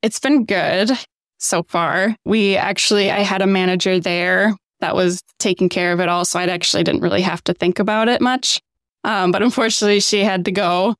It's 0.00 0.18
been 0.18 0.46
good 0.46 0.92
so 1.36 1.62
far. 1.64 2.16
We 2.24 2.56
actually, 2.56 3.10
I 3.10 3.20
had 3.20 3.42
a 3.42 3.46
manager 3.46 4.00
there 4.00 4.54
that 4.80 4.94
was 4.94 5.22
taking 5.38 5.68
care 5.68 5.92
of 5.92 6.00
it 6.00 6.08
all. 6.08 6.24
So 6.24 6.38
I 6.38 6.44
actually 6.44 6.82
didn't 6.82 7.02
really 7.02 7.20
have 7.20 7.44
to 7.44 7.52
think 7.52 7.80
about 7.80 8.08
it 8.08 8.22
much. 8.22 8.62
Um, 9.02 9.30
but 9.30 9.42
unfortunately, 9.42 10.00
she 10.00 10.24
had 10.24 10.46
to 10.46 10.52
go. 10.52 10.94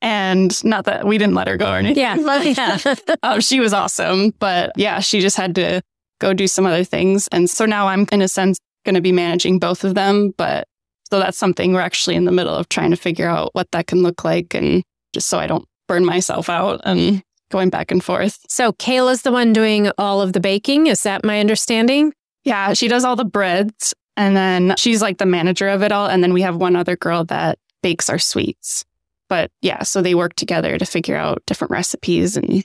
And 0.00 0.64
not 0.64 0.86
that 0.86 1.06
we 1.06 1.18
didn't 1.18 1.34
let 1.34 1.48
her 1.48 1.58
go 1.58 1.70
or 1.70 1.76
anything. 1.76 2.02
Yeah. 2.02 2.42
yeah. 2.42 2.94
um, 3.22 3.40
she 3.40 3.60
was 3.60 3.74
awesome. 3.74 4.30
But 4.38 4.72
yeah, 4.76 5.00
she 5.00 5.20
just 5.20 5.36
had 5.36 5.54
to 5.56 5.82
go 6.18 6.32
do 6.32 6.46
some 6.46 6.64
other 6.64 6.84
things. 6.84 7.28
And 7.28 7.50
so 7.50 7.66
now 7.66 7.88
I'm, 7.88 8.06
in 8.10 8.22
a 8.22 8.28
sense, 8.28 8.58
going 8.84 8.94
to 8.94 9.02
be 9.02 9.12
managing 9.12 9.58
both 9.58 9.84
of 9.84 9.94
them. 9.94 10.32
But 10.38 10.66
so 11.10 11.18
that's 11.18 11.38
something 11.38 11.72
we're 11.72 11.80
actually 11.80 12.16
in 12.16 12.24
the 12.24 12.32
middle 12.32 12.54
of 12.54 12.68
trying 12.68 12.90
to 12.90 12.96
figure 12.96 13.28
out 13.28 13.50
what 13.54 13.70
that 13.72 13.86
can 13.86 14.02
look 14.02 14.24
like. 14.24 14.54
And 14.54 14.82
just 15.12 15.28
so 15.28 15.38
I 15.38 15.46
don't 15.46 15.66
burn 15.88 16.04
myself 16.04 16.48
out 16.48 16.80
and 16.84 17.22
going 17.50 17.68
back 17.68 17.90
and 17.90 18.02
forth. 18.02 18.38
So 18.48 18.72
Kayla's 18.74 19.22
the 19.22 19.32
one 19.32 19.52
doing 19.52 19.90
all 19.98 20.20
of 20.20 20.32
the 20.32 20.40
baking. 20.40 20.86
Is 20.86 21.02
that 21.02 21.24
my 21.24 21.40
understanding? 21.40 22.12
Yeah, 22.44 22.74
she 22.74 22.88
does 22.88 23.04
all 23.04 23.16
the 23.16 23.24
breads 23.24 23.92
and 24.16 24.36
then 24.36 24.74
she's 24.76 25.02
like 25.02 25.18
the 25.18 25.26
manager 25.26 25.68
of 25.68 25.82
it 25.82 25.92
all. 25.92 26.08
And 26.08 26.22
then 26.22 26.32
we 26.32 26.42
have 26.42 26.56
one 26.56 26.76
other 26.76 26.96
girl 26.96 27.24
that 27.24 27.58
bakes 27.82 28.08
our 28.08 28.18
sweets. 28.18 28.84
But 29.28 29.50
yeah, 29.62 29.82
so 29.82 30.02
they 30.02 30.14
work 30.14 30.34
together 30.34 30.78
to 30.78 30.84
figure 30.84 31.16
out 31.16 31.42
different 31.46 31.70
recipes 31.70 32.36
and 32.36 32.64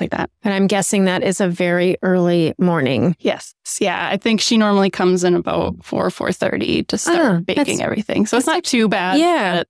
like 0.00 0.10
that. 0.10 0.30
And 0.42 0.52
I'm 0.52 0.66
guessing 0.66 1.04
that 1.04 1.22
is 1.22 1.40
a 1.40 1.48
very 1.48 1.96
early 2.02 2.54
morning. 2.58 3.16
Yes. 3.20 3.54
Yeah. 3.80 4.08
I 4.10 4.16
think 4.16 4.40
she 4.40 4.56
normally 4.56 4.90
comes 4.90 5.24
in 5.24 5.34
about 5.34 5.84
four, 5.84 6.10
four 6.10 6.32
thirty 6.32 6.82
to 6.84 6.98
start 6.98 7.18
oh, 7.18 7.40
baking 7.40 7.80
everything. 7.80 8.26
So 8.26 8.36
it's 8.36 8.46
not 8.46 8.64
too 8.64 8.88
bad. 8.88 9.18
Yeah. 9.18 9.62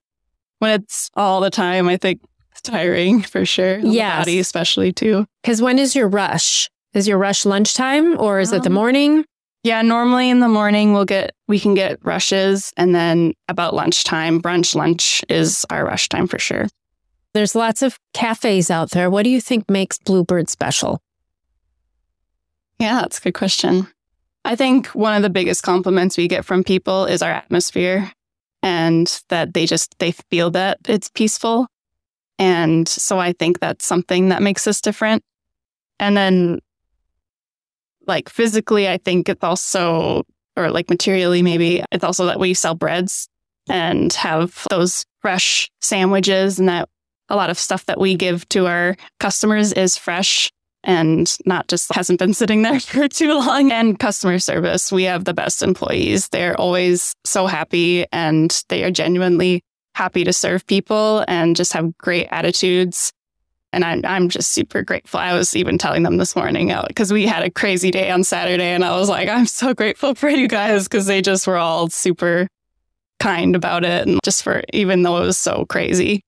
When 0.61 0.81
it's 0.81 1.11
all 1.15 1.41
the 1.41 1.51
time, 1.51 1.89
I 1.89 1.97
think 1.97 2.21
it's 2.53 2.63
tiring 2.63 3.23
for 3.23 3.45
sure. 3.45 3.79
Yeah, 3.79 4.21
body 4.21 4.39
especially 4.39 4.93
too. 4.93 5.27
Because 5.43 5.61
when 5.61 5.79
is 5.79 5.95
your 5.95 6.09
rush? 6.09 6.71
Is 6.95 7.09
your 7.09 7.19
rush 7.19 7.45
lunchtime 7.45 8.19
or 8.21 8.41
is 8.41 8.53
um, 8.53 8.59
it 8.59 8.63
the 8.63 8.71
um, 8.71 8.75
morning? 8.75 9.25
Yeah, 9.65 9.83
normally 9.83 10.31
in 10.31 10.41
the 10.41 10.49
morning 10.49 10.93
we'll 10.93 11.07
get 11.07 11.33
we 11.49 11.59
can 11.59 11.75
get 11.75 11.99
rushes, 12.05 12.73
and 12.77 12.95
then 12.95 13.33
about 13.49 13.75
lunchtime, 13.75 14.41
brunch 14.41 14.75
lunch 14.75 15.25
is 15.29 15.67
our 15.71 15.85
rush 15.85 16.09
time 16.09 16.27
for 16.27 16.39
sure. 16.39 16.67
There's 17.35 17.55
lots 17.55 17.83
of 17.83 17.99
cafes 18.13 18.71
out 18.71 18.91
there. 18.91 19.11
What 19.11 19.25
do 19.25 19.31
you 19.31 19.41
think 19.41 19.69
makes 19.69 19.99
Bluebird 19.99 20.49
special? 20.49 21.01
Yeah, 22.79 23.01
that's 23.01 23.19
a 23.19 23.23
good 23.23 23.35
question. 23.35 23.89
I 24.45 24.57
think 24.57 24.89
one 24.89 25.15
of 25.15 25.23
the 25.23 25.31
biggest 25.31 25.63
compliments 25.63 26.17
we 26.17 26.29
get 26.29 26.45
from 26.45 26.65
people 26.65 27.07
is 27.07 27.23
our 27.23 27.31
atmosphere 27.31 28.13
and 28.63 29.23
that 29.29 29.55
they 29.55 29.67
just 29.67 29.99
they 29.99 30.13
feel 30.13 30.51
that 30.53 30.79
it's 30.87 31.11
peaceful 31.11 31.67
and 32.39 32.89
so 32.89 33.19
I 33.19 33.33
think 33.33 33.61
that's 33.61 33.87
something 33.87 34.31
that 34.31 34.43
makes 34.43 34.67
us 34.67 34.81
different. 34.81 35.23
And 36.01 36.17
then, 36.17 36.59
like 38.07 38.29
physically, 38.29 38.89
I 38.89 38.99
think 38.99 39.29
it's 39.29 39.45
also, 39.45 40.25
or 40.57 40.71
like 40.71 40.91
materially, 40.91 41.43
maybe 41.43 41.83
it's 41.93 42.05
also 42.05 42.27
that 42.27 42.41
we 42.41 42.55
sell 42.55 42.75
breads 42.75 43.29
and 43.69 44.13
have 44.15 44.67
those 44.71 45.05
fresh 45.21 45.71
sandwiches 45.81 46.59
and 46.59 46.69
that 46.69 46.89
a 47.29 47.37
lot 47.37 47.51
of 47.51 47.59
stuff 47.59 47.87
that 47.87 48.01
we 48.01 48.15
give 48.15 48.49
to 48.51 48.67
our 48.67 48.97
customers 49.19 49.73
is 49.73 49.97
fresh 49.97 50.51
and 50.85 51.37
not 51.47 51.67
just 51.69 51.93
hasn't 51.95 52.19
been 52.19 52.35
sitting 52.35 52.63
there 52.63 52.79
for 52.81 53.09
too 53.09 53.35
long. 53.35 53.73
And 53.73 53.99
customer 53.99 54.39
service, 54.39 54.93
we 54.93 55.05
have 55.05 55.25
the 55.25 55.35
best 55.35 55.63
employees. 55.63 56.29
They're 56.29 56.59
always 56.59 57.15
so 57.25 57.47
happy 57.47 58.07
and 58.13 58.63
they 58.69 58.85
are 58.85 58.91
genuinely 58.91 59.63
happy 59.95 60.25
to 60.25 60.33
serve 60.33 60.67
people 60.67 61.25
and 61.29 61.57
just 61.57 61.73
have 61.73 61.97
great 61.99 62.29
attitudes. 62.31 63.13
And 63.73 63.85
I'm, 63.85 64.03
I'm 64.05 64.29
just 64.29 64.53
super 64.53 64.83
grateful. 64.83 65.19
I 65.19 65.35
was 65.35 65.57
even 65.57 65.79
telling 65.79 66.05
them 66.05 66.17
this 66.17 66.37
morning 66.37 66.73
because 66.87 67.11
uh, 67.11 67.15
we 67.15 67.27
had 67.27 67.43
a 67.43 67.51
crazy 67.51 67.91
day 67.91 68.11
on 68.11 68.23
Saturday. 68.23 68.69
And 68.69 68.85
I 68.85 68.97
was 68.97 69.09
like, 69.09 69.29
I'm 69.29 69.47
so 69.47 69.75
grateful 69.75 70.15
for 70.15 70.29
you 70.29 70.47
guys 70.47 70.85
because 70.85 71.07
they 71.07 71.21
just 71.23 71.47
were 71.47 71.57
all 71.57 71.89
super 71.89 72.47
kind 73.19 73.57
about 73.57 73.85
it. 73.85 74.07
And 74.07 74.21
just 74.23 74.45
for, 74.45 74.63
even 74.73 75.03
though 75.03 75.17
it 75.17 75.27
was 75.27 75.39
so 75.39 75.65
crazy. 75.69 76.23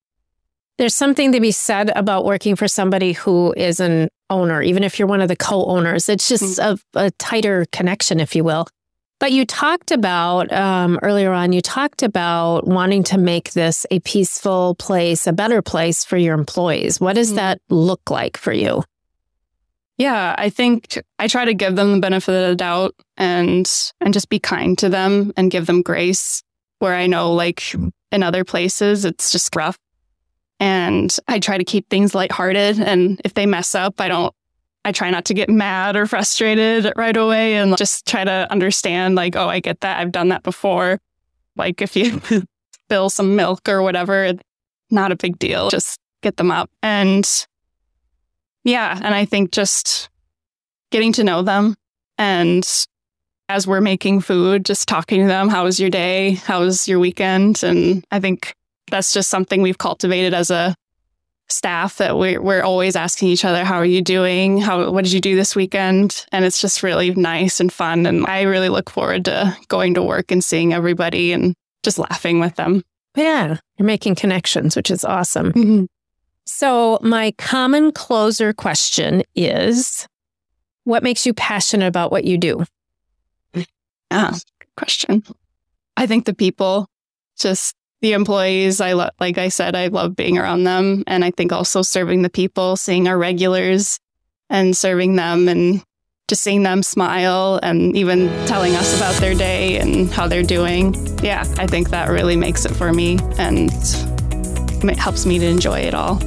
There's 0.78 0.94
something 0.94 1.32
to 1.32 1.40
be 1.40 1.52
said 1.52 1.90
about 1.96 2.24
working 2.24 2.54
for 2.54 2.68
somebody 2.68 3.12
who 3.12 3.54
is 3.56 3.80
an 3.80 4.08
owner, 4.28 4.60
even 4.60 4.84
if 4.84 4.98
you're 4.98 5.08
one 5.08 5.22
of 5.22 5.28
the 5.28 5.36
co 5.36 5.64
owners. 5.64 6.08
It's 6.08 6.28
just 6.28 6.58
mm-hmm. 6.58 6.98
a, 6.98 7.06
a 7.06 7.10
tighter 7.12 7.66
connection, 7.72 8.20
if 8.20 8.36
you 8.36 8.44
will. 8.44 8.66
But 9.18 9.32
you 9.32 9.46
talked 9.46 9.92
about 9.92 10.52
um, 10.52 10.98
earlier 11.02 11.32
on, 11.32 11.54
you 11.54 11.62
talked 11.62 12.02
about 12.02 12.66
wanting 12.66 13.02
to 13.04 13.18
make 13.18 13.52
this 13.52 13.86
a 13.90 14.00
peaceful 14.00 14.74
place, 14.74 15.26
a 15.26 15.32
better 15.32 15.62
place 15.62 16.04
for 16.04 16.18
your 16.18 16.34
employees. 16.34 17.00
What 17.00 17.14
does 17.14 17.28
mm-hmm. 17.28 17.36
that 17.36 17.60
look 17.70 18.10
like 18.10 18.36
for 18.36 18.52
you? 18.52 18.82
Yeah, 19.96 20.34
I 20.36 20.50
think 20.50 20.98
I 21.18 21.26
try 21.28 21.46
to 21.46 21.54
give 21.54 21.76
them 21.76 21.94
the 21.94 22.00
benefit 22.00 22.32
of 22.32 22.50
the 22.50 22.56
doubt 22.56 22.94
and 23.16 23.70
and 24.02 24.12
just 24.12 24.28
be 24.28 24.38
kind 24.38 24.76
to 24.78 24.90
them 24.90 25.32
and 25.38 25.50
give 25.50 25.64
them 25.64 25.80
grace 25.80 26.42
where 26.80 26.94
I 26.94 27.06
know 27.06 27.32
like 27.32 27.74
in 28.12 28.22
other 28.22 28.44
places 28.44 29.06
it's 29.06 29.32
just 29.32 29.56
rough. 29.56 29.78
And 30.58 31.14
I 31.28 31.38
try 31.38 31.58
to 31.58 31.64
keep 31.64 31.88
things 31.90 32.14
lighthearted 32.14 32.80
and 32.80 33.20
if 33.24 33.34
they 33.34 33.46
mess 33.46 33.74
up, 33.74 34.00
I 34.00 34.08
don't 34.08 34.34
I 34.84 34.92
try 34.92 35.10
not 35.10 35.24
to 35.26 35.34
get 35.34 35.50
mad 35.50 35.96
or 35.96 36.06
frustrated 36.06 36.92
right 36.94 37.16
away 37.16 37.56
and 37.56 37.76
just 37.76 38.06
try 38.06 38.22
to 38.22 38.46
understand 38.50 39.16
like, 39.16 39.34
oh, 39.34 39.48
I 39.48 39.58
get 39.58 39.80
that. 39.80 39.98
I've 39.98 40.12
done 40.12 40.28
that 40.28 40.44
before. 40.44 41.00
Like 41.56 41.82
if 41.82 41.96
you 41.96 42.22
spill 42.72 43.10
some 43.10 43.34
milk 43.34 43.68
or 43.68 43.82
whatever, 43.82 44.32
not 44.90 45.10
a 45.10 45.16
big 45.16 45.40
deal. 45.40 45.70
Just 45.70 45.98
get 46.22 46.36
them 46.36 46.52
up. 46.52 46.70
And 46.84 47.28
yeah, 48.62 48.96
and 49.02 49.12
I 49.12 49.24
think 49.24 49.50
just 49.50 50.08
getting 50.92 51.12
to 51.14 51.24
know 51.24 51.42
them 51.42 51.74
and 52.16 52.86
as 53.48 53.66
we're 53.66 53.80
making 53.80 54.20
food, 54.20 54.64
just 54.64 54.88
talking 54.88 55.20
to 55.20 55.26
them, 55.26 55.48
how 55.48 55.64
was 55.64 55.78
your 55.78 55.90
day? 55.90 56.32
How 56.32 56.60
was 56.60 56.88
your 56.88 56.98
weekend? 56.98 57.62
And 57.62 58.04
I 58.10 58.20
think 58.20 58.54
that's 58.90 59.12
just 59.12 59.30
something 59.30 59.62
we've 59.62 59.78
cultivated 59.78 60.34
as 60.34 60.50
a 60.50 60.74
staff 61.48 61.98
that 61.98 62.18
we're, 62.18 62.40
we're 62.40 62.62
always 62.62 62.96
asking 62.96 63.28
each 63.28 63.44
other, 63.44 63.64
how 63.64 63.76
are 63.76 63.84
you 63.84 64.02
doing? 64.02 64.58
How, 64.58 64.90
what 64.90 65.04
did 65.04 65.12
you 65.12 65.20
do 65.20 65.36
this 65.36 65.54
weekend? 65.54 66.26
And 66.32 66.44
it's 66.44 66.60
just 66.60 66.82
really 66.82 67.14
nice 67.14 67.60
and 67.60 67.72
fun. 67.72 68.06
And 68.06 68.26
I 68.26 68.42
really 68.42 68.68
look 68.68 68.90
forward 68.90 69.24
to 69.26 69.56
going 69.68 69.94
to 69.94 70.02
work 70.02 70.30
and 70.30 70.42
seeing 70.42 70.72
everybody 70.72 71.32
and 71.32 71.54
just 71.82 71.98
laughing 71.98 72.40
with 72.40 72.56
them. 72.56 72.82
Yeah, 73.16 73.58
you're 73.78 73.86
making 73.86 74.16
connections, 74.16 74.76
which 74.76 74.90
is 74.90 75.04
awesome. 75.04 75.52
Mm-hmm. 75.52 75.84
So, 76.44 76.98
my 77.02 77.32
common 77.38 77.90
closer 77.90 78.52
question 78.52 79.22
is 79.34 80.06
what 80.84 81.02
makes 81.02 81.26
you 81.26 81.34
passionate 81.34 81.86
about 81.86 82.12
what 82.12 82.24
you 82.24 82.38
do? 82.38 82.64
Ah, 84.10 84.38
good 84.60 84.76
question. 84.76 85.24
I 85.96 86.06
think 86.06 86.26
the 86.26 86.34
people, 86.34 86.88
just 87.36 87.74
the 88.06 88.12
employees, 88.12 88.80
I 88.80 88.92
love, 88.92 89.10
like 89.18 89.36
I 89.36 89.48
said, 89.48 89.74
I 89.74 89.88
love 89.88 90.14
being 90.14 90.38
around 90.38 90.62
them. 90.62 91.02
And 91.08 91.24
I 91.24 91.32
think 91.32 91.52
also 91.52 91.82
serving 91.82 92.22
the 92.22 92.30
people, 92.30 92.76
seeing 92.76 93.08
our 93.08 93.18
regulars 93.18 93.98
and 94.48 94.76
serving 94.76 95.16
them 95.16 95.48
and 95.48 95.82
just 96.28 96.42
seeing 96.42 96.62
them 96.62 96.84
smile 96.84 97.58
and 97.64 97.96
even 97.96 98.28
telling 98.46 98.76
us 98.76 98.96
about 98.96 99.16
their 99.16 99.34
day 99.34 99.78
and 99.78 100.08
how 100.08 100.28
they're 100.28 100.44
doing. 100.44 100.94
Yeah, 101.20 101.44
I 101.58 101.66
think 101.66 101.90
that 101.90 102.08
really 102.08 102.36
makes 102.36 102.64
it 102.64 102.76
for 102.76 102.92
me 102.92 103.18
and 103.38 103.70
it 104.84 104.98
helps 104.98 105.26
me 105.26 105.40
to 105.40 105.46
enjoy 105.46 105.80
it 105.80 105.94
all. 105.94 106.20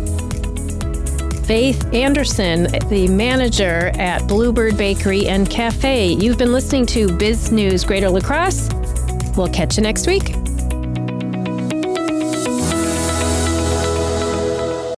Faith 1.43 1.93
Anderson, 1.93 2.63
the 2.89 3.07
manager 3.07 3.91
at 3.95 4.27
Bluebird 4.27 4.77
Bakery 4.77 5.27
and 5.27 5.49
Cafe. 5.49 6.11
You've 6.11 6.37
been 6.37 6.51
listening 6.51 6.85
to 6.87 7.15
Biz 7.17 7.53
News 7.53 7.85
Greater 7.85 8.09
La 8.09 8.19
Crosse. 8.19 8.69
We'll 9.37 9.47
catch 9.47 9.77
you 9.77 9.83
next 9.83 10.07
week. 10.07 10.35